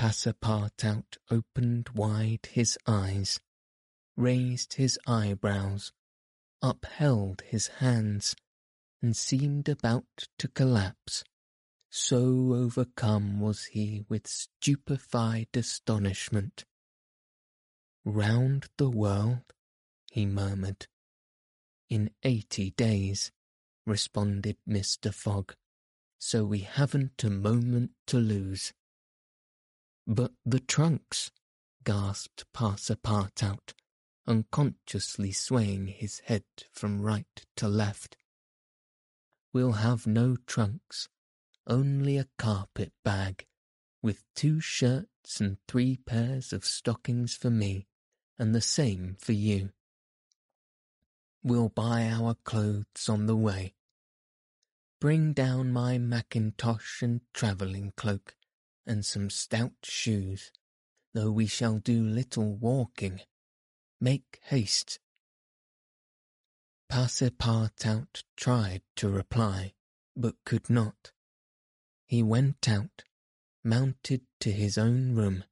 Passepartout 0.00 1.18
opened 1.30 1.90
wide 1.94 2.48
his 2.50 2.78
eyes, 2.86 3.40
raised 4.16 4.74
his 4.74 4.98
eyebrows, 5.06 5.92
upheld 6.62 7.42
his 7.42 7.66
hands, 7.66 8.34
and 9.02 9.14
seemed 9.14 9.68
about 9.68 10.28
to 10.38 10.48
collapse 10.48 11.24
so 11.96 12.54
overcome 12.54 13.38
was 13.38 13.66
he 13.66 14.04
with 14.08 14.26
stupefied 14.26 15.46
astonishment. 15.54 16.64
Round 18.06 18.68
the 18.76 18.90
world, 18.90 19.40
he 20.10 20.26
murmured. 20.26 20.88
In 21.88 22.10
eighty 22.22 22.70
days, 22.70 23.32
responded 23.86 24.58
Mr. 24.68 25.12
Fogg, 25.12 25.54
so 26.18 26.44
we 26.44 26.60
haven't 26.60 27.24
a 27.24 27.30
moment 27.30 27.92
to 28.08 28.18
lose. 28.18 28.74
But 30.06 30.32
the 30.44 30.60
trunks, 30.60 31.30
gasped 31.82 32.44
Passepartout, 32.52 33.72
unconsciously 34.26 35.32
swaying 35.32 35.86
his 35.86 36.20
head 36.26 36.44
from 36.72 37.00
right 37.00 37.46
to 37.56 37.68
left. 37.68 38.18
We'll 39.54 39.72
have 39.72 40.06
no 40.06 40.36
trunks, 40.46 41.08
only 41.66 42.18
a 42.18 42.28
carpet 42.36 42.92
bag, 43.02 43.46
with 44.02 44.24
two 44.34 44.60
shirts 44.60 45.40
and 45.40 45.56
three 45.66 45.96
pairs 45.96 46.52
of 46.52 46.66
stockings 46.66 47.34
for 47.34 47.50
me, 47.50 47.86
and 48.38 48.54
the 48.54 48.60
same 48.60 49.16
for 49.18 49.32
you. 49.32 49.70
We'll 51.42 51.68
buy 51.68 52.08
our 52.08 52.34
clothes 52.44 53.08
on 53.08 53.26
the 53.26 53.36
way. 53.36 53.74
Bring 55.00 55.34
down 55.34 55.72
my 55.72 55.98
mackintosh 55.98 57.02
and 57.02 57.20
travelling 57.34 57.92
cloak, 57.96 58.34
and 58.86 59.04
some 59.04 59.28
stout 59.28 59.72
shoes, 59.82 60.50
though 61.12 61.30
we 61.30 61.46
shall 61.46 61.78
do 61.78 62.02
little 62.02 62.54
walking. 62.54 63.20
Make 64.00 64.40
haste. 64.44 64.98
Passepartout 66.90 68.22
tried 68.36 68.82
to 68.96 69.08
reply, 69.10 69.74
but 70.16 70.36
could 70.44 70.70
not. 70.70 71.12
He 72.06 72.22
went 72.22 72.68
out, 72.68 73.04
mounted 73.62 74.22
to 74.40 74.50
his 74.50 74.78
own 74.78 75.14
room, 75.14 75.44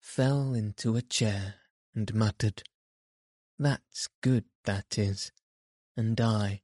fell 0.00 0.54
into 0.54 0.96
a 0.96 1.02
chair, 1.02 1.56
and 1.94 2.12
muttered, 2.14 2.62
That's 3.58 4.08
good, 4.22 4.44
that 4.64 4.98
is, 4.98 5.32
and 5.96 6.20
I, 6.20 6.62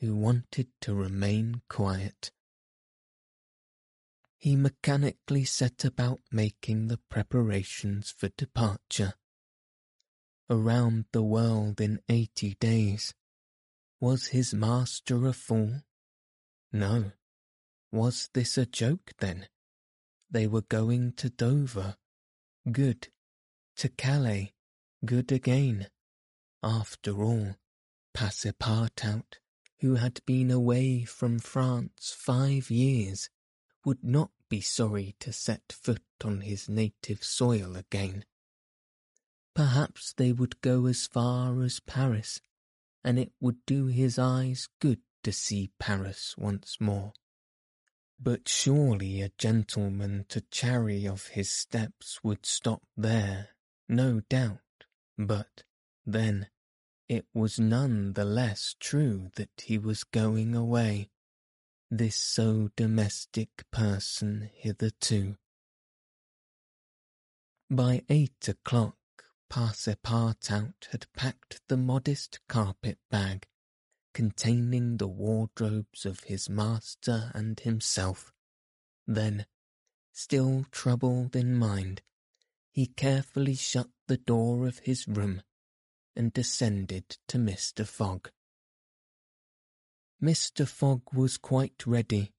who 0.00 0.14
wanted 0.14 0.68
to 0.82 0.94
remain 0.94 1.62
quiet. 1.68 2.30
He 4.38 4.54
mechanically 4.54 5.44
set 5.44 5.84
about 5.84 6.20
making 6.30 6.88
the 6.88 6.98
preparations 7.08 8.14
for 8.16 8.28
departure. 8.28 9.14
Around 10.48 11.06
the 11.12 11.22
world 11.22 11.80
in 11.80 12.00
eighty 12.08 12.54
days. 12.60 13.14
Was 13.98 14.26
his 14.26 14.54
master 14.54 15.26
a 15.26 15.32
fool? 15.32 15.82
No, 16.72 17.12
was 17.90 18.28
this 18.34 18.58
a 18.58 18.66
joke, 18.66 19.12
then? 19.20 19.48
They 20.30 20.46
were 20.46 20.62
going 20.62 21.12
to 21.14 21.30
Dover. 21.30 21.96
Good. 22.70 23.08
To 23.76 23.88
Calais. 23.88 24.52
Good 25.06 25.30
again. 25.30 25.86
After 26.64 27.22
all, 27.22 27.54
Passepartout, 28.12 29.34
who 29.78 29.94
had 29.94 30.20
been 30.26 30.50
away 30.50 31.04
from 31.04 31.38
France 31.38 32.12
five 32.18 32.72
years, 32.72 33.30
would 33.84 34.02
not 34.02 34.32
be 34.48 34.60
sorry 34.60 35.14
to 35.20 35.32
set 35.32 35.70
foot 35.70 36.02
on 36.24 36.40
his 36.40 36.68
native 36.68 37.22
soil 37.22 37.76
again. 37.76 38.24
Perhaps 39.54 40.12
they 40.12 40.32
would 40.32 40.60
go 40.60 40.86
as 40.86 41.06
far 41.06 41.62
as 41.62 41.78
Paris, 41.78 42.40
and 43.04 43.16
it 43.16 43.30
would 43.38 43.64
do 43.64 43.86
his 43.86 44.18
eyes 44.18 44.68
good 44.80 45.02
to 45.22 45.30
see 45.30 45.70
Paris 45.78 46.34
once 46.36 46.78
more. 46.80 47.12
But 48.18 48.48
surely 48.48 49.22
a 49.22 49.30
gentleman 49.38 50.24
to 50.30 50.40
chary 50.50 51.06
of 51.06 51.28
his 51.28 51.48
steps 51.48 52.24
would 52.24 52.44
stop 52.44 52.82
there, 52.96 53.50
no 53.88 54.18
doubt, 54.28 54.58
but, 55.18 55.64
then, 56.04 56.48
it 57.08 57.26
was 57.32 57.58
none 57.58 58.12
the 58.14 58.24
less 58.24 58.74
true 58.80 59.30
that 59.36 59.62
he 59.64 59.78
was 59.78 60.04
going 60.04 60.54
away, 60.54 61.10
this 61.90 62.16
so 62.16 62.70
domestic 62.76 63.48
person 63.70 64.50
hitherto. 64.54 65.36
By 67.70 68.02
eight 68.08 68.48
o'clock, 68.48 68.96
Passepartout 69.48 70.86
had 70.90 71.06
packed 71.16 71.60
the 71.68 71.76
modest 71.76 72.40
carpet 72.48 72.98
bag 73.10 73.46
containing 74.12 74.96
the 74.96 75.06
wardrobes 75.06 76.06
of 76.06 76.20
his 76.24 76.48
master 76.48 77.30
and 77.34 77.60
himself. 77.60 78.32
Then, 79.06 79.46
still 80.12 80.64
troubled 80.70 81.36
in 81.36 81.54
mind, 81.54 82.02
he 82.76 82.88
carefully 82.88 83.54
shut 83.54 83.88
the 84.06 84.18
door 84.18 84.66
of 84.66 84.80
his 84.80 85.08
room 85.08 85.40
and 86.14 86.34
descended 86.34 87.16
to 87.26 87.38
Mr. 87.38 87.86
Fogg. 87.86 88.28
Mr. 90.22 90.68
Fogg 90.68 91.00
was 91.14 91.38
quite 91.38 91.86
ready. 91.86 92.34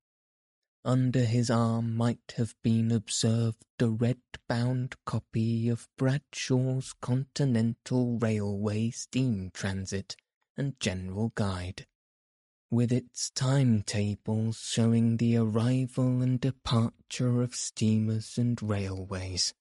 Under 0.86 1.26
his 1.26 1.50
arm 1.50 1.98
might 1.98 2.36
have 2.38 2.54
been 2.62 2.92
observed 2.92 3.66
a 3.80 3.90
red-bound 3.90 4.94
copy 5.08 5.70
of 5.70 5.90
Bradshaw's 5.98 6.94
Continental 7.02 8.20
Railway 8.20 8.92
Steam 8.92 9.50
Transit 9.52 10.16
and 10.56 10.80
general 10.80 11.32
guide. 11.34 11.88
with 12.70 12.92
its 12.92 13.32
timetables 13.32 14.60
showing 14.60 15.18
the 15.18 15.38
arrival 15.38 16.22
and 16.22 16.40
departure 16.40 17.42
of 17.42 17.56
steamers 17.56 18.38
and 18.38 18.62
railways. 18.62 19.54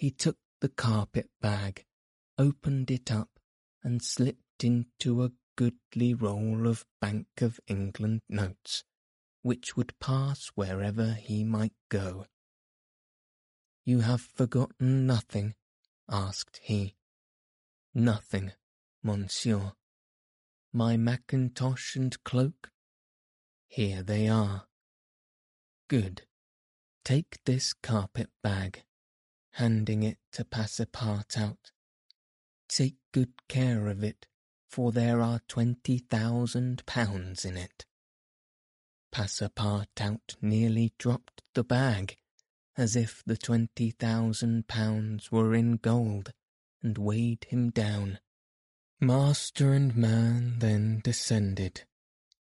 He 0.00 0.10
took 0.10 0.38
the 0.62 0.70
carpet 0.70 1.28
bag, 1.42 1.84
opened 2.38 2.90
it 2.90 3.12
up, 3.12 3.38
and 3.82 4.02
slipped 4.02 4.64
into 4.64 5.22
a 5.22 5.32
goodly 5.56 6.14
roll 6.14 6.66
of 6.66 6.86
Bank 7.02 7.26
of 7.42 7.60
England 7.66 8.22
notes, 8.26 8.82
which 9.42 9.76
would 9.76 9.92
pass 10.00 10.52
wherever 10.54 11.12
he 11.12 11.44
might 11.44 11.74
go. 11.90 12.24
You 13.84 14.00
have 14.00 14.22
forgotten 14.22 15.06
nothing? 15.06 15.54
asked 16.08 16.60
he. 16.62 16.96
Nothing, 17.92 18.52
monsieur. 19.02 19.72
My 20.72 20.96
mackintosh 20.96 21.94
and 21.94 22.24
cloak? 22.24 22.70
Here 23.68 24.02
they 24.02 24.28
are. 24.28 24.66
Good. 25.88 26.22
Take 27.04 27.44
this 27.44 27.74
carpet 27.74 28.30
bag, 28.42 28.82
handing 29.52 30.02
it 30.02 30.18
to 30.32 30.44
Passepartout. 30.44 31.72
Take 32.68 32.96
good 33.12 33.32
care 33.48 33.88
of 33.88 34.04
it, 34.04 34.26
for 34.68 34.92
there 34.92 35.20
are 35.20 35.40
twenty 35.48 35.98
thousand 35.98 36.86
pounds 36.86 37.44
in 37.44 37.56
it. 37.56 37.84
Passepartout 39.12 40.36
nearly 40.40 40.92
dropped 40.98 41.42
the 41.54 41.64
bag, 41.64 42.16
as 42.76 42.94
if 42.94 43.22
the 43.26 43.36
twenty 43.36 43.90
thousand 43.90 44.68
pounds 44.68 45.32
were 45.32 45.54
in 45.54 45.76
gold, 45.76 46.32
and 46.82 46.96
weighed 46.96 47.44
him 47.48 47.70
down. 47.70 48.20
Master 49.00 49.72
and 49.72 49.96
man 49.96 50.58
then 50.58 51.00
descended. 51.02 51.82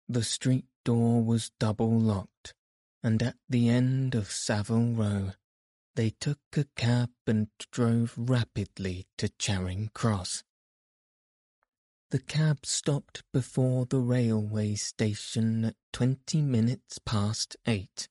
The 0.10 0.24
street 0.24 0.66
door 0.84 1.24
was 1.24 1.52
double 1.60 2.00
locked, 2.00 2.54
and 3.04 3.22
at 3.22 3.36
the 3.48 3.70
end 3.70 4.16
of 4.16 4.32
Savile 4.32 4.94
Row 4.94 5.32
they 5.96 6.10
took 6.10 6.40
a 6.56 6.66
cab 6.76 7.10
and 7.26 7.48
drove 7.72 8.14
rapidly 8.18 9.08
to 9.18 9.30
Charing 9.40 9.90
Cross. 9.94 10.44
The 12.12 12.20
cab 12.20 12.66
stopped 12.66 13.24
before 13.34 13.86
the 13.86 14.00
railway 14.00 14.76
station 14.76 15.66
at 15.66 15.76
twenty 15.92 16.42
minutes 16.42 17.00
past 17.00 17.58
eight. 17.66 18.08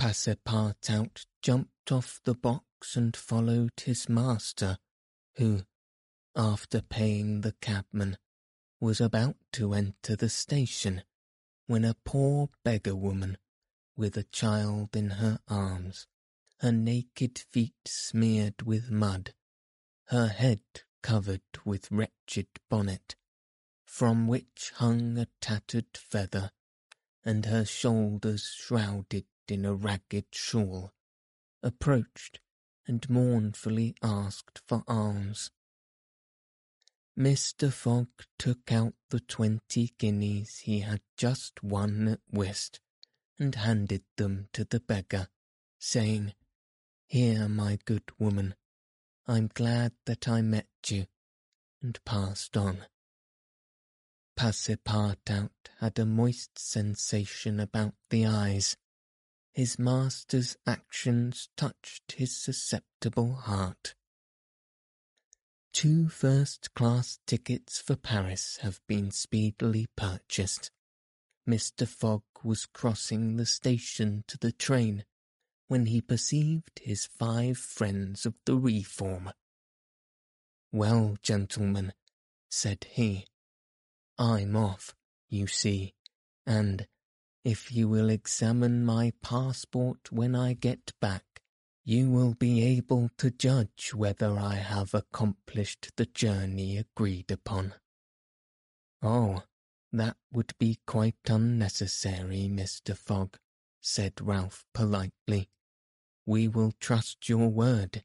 Passepartout 0.00 1.26
jumped 1.42 1.92
off 1.92 2.20
the 2.24 2.34
box 2.34 2.96
and 2.96 3.16
followed 3.16 3.72
his 3.84 4.08
master, 4.08 4.78
who, 5.36 5.62
after 6.34 6.80
paying 6.80 7.42
the 7.42 7.54
cabman, 7.60 8.16
was 8.80 9.00
about 9.00 9.36
to 9.52 9.72
enter 9.72 10.16
the 10.16 10.28
station 10.28 11.02
when 11.66 11.84
a 11.84 11.96
poor 12.04 12.48
beggar 12.64 12.96
woman, 12.96 13.38
with 13.96 14.16
a 14.16 14.24
child 14.24 14.96
in 14.96 15.10
her 15.10 15.38
arms, 15.48 16.06
her 16.58 16.72
naked 16.72 17.38
feet 17.38 17.74
smeared 17.86 18.62
with 18.62 18.90
mud, 18.90 19.34
her 20.06 20.28
head 20.28 20.62
covered 21.02 21.42
with 21.62 21.90
wretched 21.90 22.46
bonnet, 22.70 23.16
from 23.84 24.26
which 24.26 24.72
hung 24.76 25.18
a 25.18 25.28
tattered 25.42 25.94
feather, 25.94 26.50
and 27.22 27.44
her 27.44 27.66
shoulders 27.66 28.44
shrouded 28.56 29.26
in 29.46 29.66
a 29.66 29.74
ragged 29.74 30.24
shawl, 30.32 30.94
approached 31.62 32.40
and 32.86 33.10
mournfully 33.10 33.94
asked 34.02 34.62
for 34.66 34.82
alms. 34.88 35.50
Mr. 37.18 37.70
Fogg 37.70 38.08
took 38.38 38.72
out 38.72 38.94
the 39.10 39.20
twenty 39.20 39.94
guineas 39.98 40.60
he 40.60 40.80
had 40.80 41.02
just 41.18 41.62
won 41.62 42.08
at 42.08 42.20
whist, 42.30 42.80
and 43.38 43.54
handed 43.54 44.04
them 44.16 44.48
to 44.54 44.64
the 44.64 44.80
beggar, 44.80 45.28
saying, 45.78 46.32
Here, 47.06 47.48
my 47.48 47.78
good 47.84 48.10
woman, 48.18 48.54
I'm 49.26 49.50
glad 49.52 49.92
that 50.06 50.28
I 50.28 50.40
met 50.40 50.68
you, 50.88 51.06
and 51.82 52.02
passed 52.04 52.56
on. 52.56 52.86
Passepartout 54.36 55.50
had 55.80 55.98
a 55.98 56.06
moist 56.06 56.58
sensation 56.58 57.60
about 57.60 57.94
the 58.10 58.26
eyes. 58.26 58.76
His 59.52 59.78
master's 59.78 60.56
actions 60.66 61.48
touched 61.56 62.12
his 62.12 62.36
susceptible 62.36 63.34
heart. 63.34 63.94
Two 65.72 66.08
first-class 66.08 67.20
tickets 67.26 67.80
for 67.80 67.96
Paris 67.96 68.58
have 68.62 68.80
been 68.88 69.10
speedily 69.10 69.86
purchased. 69.96 70.70
Mr. 71.48 71.86
Fogg 71.86 72.22
was 72.42 72.66
crossing 72.66 73.36
the 73.36 73.46
station 73.46 74.24
to 74.26 74.38
the 74.38 74.52
train 74.52 75.04
when 75.68 75.86
he 75.86 76.00
perceived 76.00 76.80
his 76.82 77.06
five 77.06 77.58
friends 77.58 78.26
of 78.26 78.34
the 78.44 78.56
Reform. 78.56 79.30
Well, 80.72 81.16
gentlemen, 81.22 81.92
said 82.50 82.86
he, 82.90 83.26
I'm 84.18 84.56
off, 84.56 84.94
you 85.28 85.46
see, 85.46 85.94
and, 86.46 86.86
if 87.44 87.72
you 87.72 87.88
will 87.88 88.08
examine 88.08 88.84
my 88.84 89.12
passport 89.22 90.10
when 90.10 90.34
I 90.34 90.54
get 90.54 90.92
back, 91.00 91.24
you 91.84 92.08
will 92.08 92.34
be 92.34 92.64
able 92.64 93.10
to 93.18 93.30
judge 93.30 93.92
whether 93.94 94.38
I 94.38 94.54
have 94.54 94.94
accomplished 94.94 95.92
the 95.96 96.06
journey 96.06 96.78
agreed 96.78 97.30
upon. 97.30 97.74
Oh, 99.02 99.42
that 99.92 100.16
would 100.32 100.54
be 100.58 100.78
quite 100.86 101.16
unnecessary, 101.28 102.48
Mr. 102.50 102.96
Fogg, 102.96 103.36
said 103.86 104.14
Ralph 104.22 104.64
politely. 104.72 105.50
We 106.24 106.48
will 106.48 106.72
trust 106.80 107.28
your 107.28 107.48
word, 107.48 108.02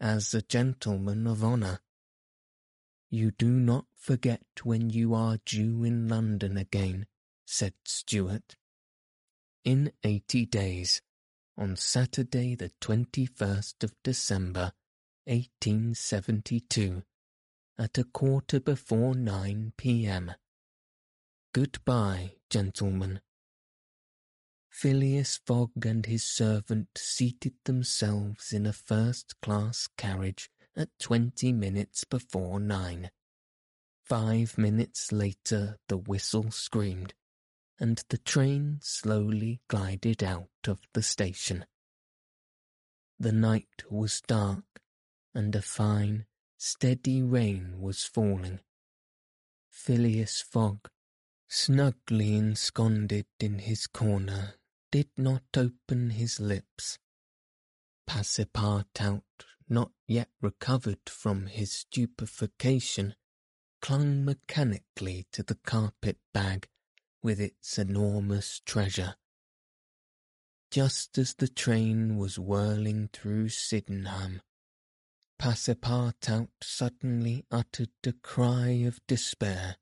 as 0.00 0.34
a 0.34 0.42
gentleman 0.42 1.28
of 1.28 1.44
honour. 1.44 1.78
You 3.10 3.30
do 3.30 3.48
not 3.48 3.86
forget 3.96 4.42
when 4.64 4.90
you 4.90 5.14
are 5.14 5.38
due 5.46 5.84
in 5.84 6.08
London 6.08 6.56
again, 6.56 7.06
said 7.46 7.74
Stuart. 7.84 8.56
In 9.64 9.92
eighty 10.02 10.46
days, 10.46 11.00
on 11.56 11.76
Saturday 11.76 12.56
the 12.56 12.72
21st 12.80 13.84
of 13.84 13.94
December, 14.02 14.72
1872, 15.26 17.04
at 17.78 17.98
a 17.98 18.04
quarter 18.04 18.58
before 18.58 19.14
nine 19.14 19.74
p.m. 19.76 20.32
Goodbye, 21.52 22.32
gentlemen. 22.48 23.20
Phileas 24.70 25.38
Fogg 25.44 25.84
and 25.84 26.06
his 26.06 26.24
servant 26.24 26.88
seated 26.96 27.54
themselves 27.64 28.52
in 28.52 28.64
a 28.64 28.72
first-class 28.72 29.88
carriage 29.98 30.48
at 30.74 30.88
twenty 30.98 31.52
minutes 31.52 32.04
before 32.04 32.58
nine. 32.58 33.10
Five 34.04 34.56
minutes 34.56 35.12
later 35.12 35.76
the 35.88 35.98
whistle 35.98 36.50
screamed 36.50 37.12
and 37.80 38.02
the 38.10 38.18
train 38.18 38.78
slowly 38.82 39.60
glided 39.68 40.22
out 40.22 40.48
of 40.68 40.80
the 40.92 41.02
station. 41.02 41.64
The 43.18 43.32
night 43.32 43.84
was 43.90 44.20
dark, 44.20 44.64
and 45.34 45.54
a 45.56 45.62
fine, 45.62 46.26
steady 46.58 47.22
rain 47.22 47.80
was 47.80 48.04
falling. 48.04 48.60
Phileas 49.70 50.42
Fogg, 50.42 50.88
snugly 51.48 52.36
ensconced 52.36 53.24
in 53.40 53.58
his 53.60 53.86
corner, 53.86 54.54
did 54.90 55.08
not 55.16 55.42
open 55.56 56.10
his 56.10 56.40
lips. 56.40 56.98
Passepartout, 58.08 59.22
not 59.68 59.92
yet 60.08 60.30
recovered 60.40 61.08
from 61.08 61.46
his 61.46 61.72
stupefaction, 61.72 63.14
clung 63.80 64.24
mechanically 64.24 65.26
to 65.32 65.42
the 65.42 65.54
carpet 65.54 66.18
bag 66.34 66.68
with 67.22 67.40
its 67.40 67.78
enormous 67.78 68.60
treasure. 68.66 69.14
Just 70.70 71.18
as 71.18 71.34
the 71.34 71.48
train 71.48 72.16
was 72.16 72.38
whirling 72.38 73.08
through 73.12 73.48
Sydenham, 73.48 74.40
Passepartout 75.40 76.48
suddenly 76.62 77.46
uttered 77.50 77.90
a 78.06 78.12
cry 78.12 78.70
of 78.86 79.00
despair. 79.06 79.76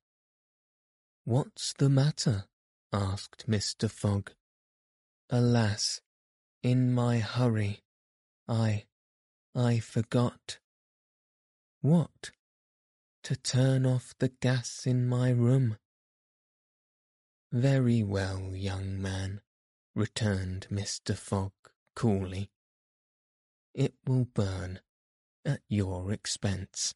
What's 1.24 1.74
the 1.74 1.88
matter? 1.88 2.44
asked 2.92 3.48
Mr. 3.48 3.90
Fogg. 3.90 4.32
Alas, 5.30 6.00
in 6.62 6.94
my 6.94 7.18
hurry, 7.18 7.82
I, 8.48 8.84
I 9.54 9.78
forgot. 9.78 10.58
What? 11.82 12.30
To 13.24 13.36
turn 13.36 13.84
off 13.84 14.14
the 14.18 14.30
gas 14.40 14.86
in 14.86 15.06
my 15.06 15.30
room. 15.30 15.76
Very 17.52 18.02
well, 18.02 18.54
young 18.54 19.00
man, 19.02 19.42
returned 19.94 20.66
Mr. 20.70 21.14
Fogg 21.14 21.52
coolly. 21.94 22.50
It 23.74 23.94
will 24.06 24.24
burn 24.24 24.80
at 25.44 25.60
your 25.68 26.10
expense. 26.10 26.94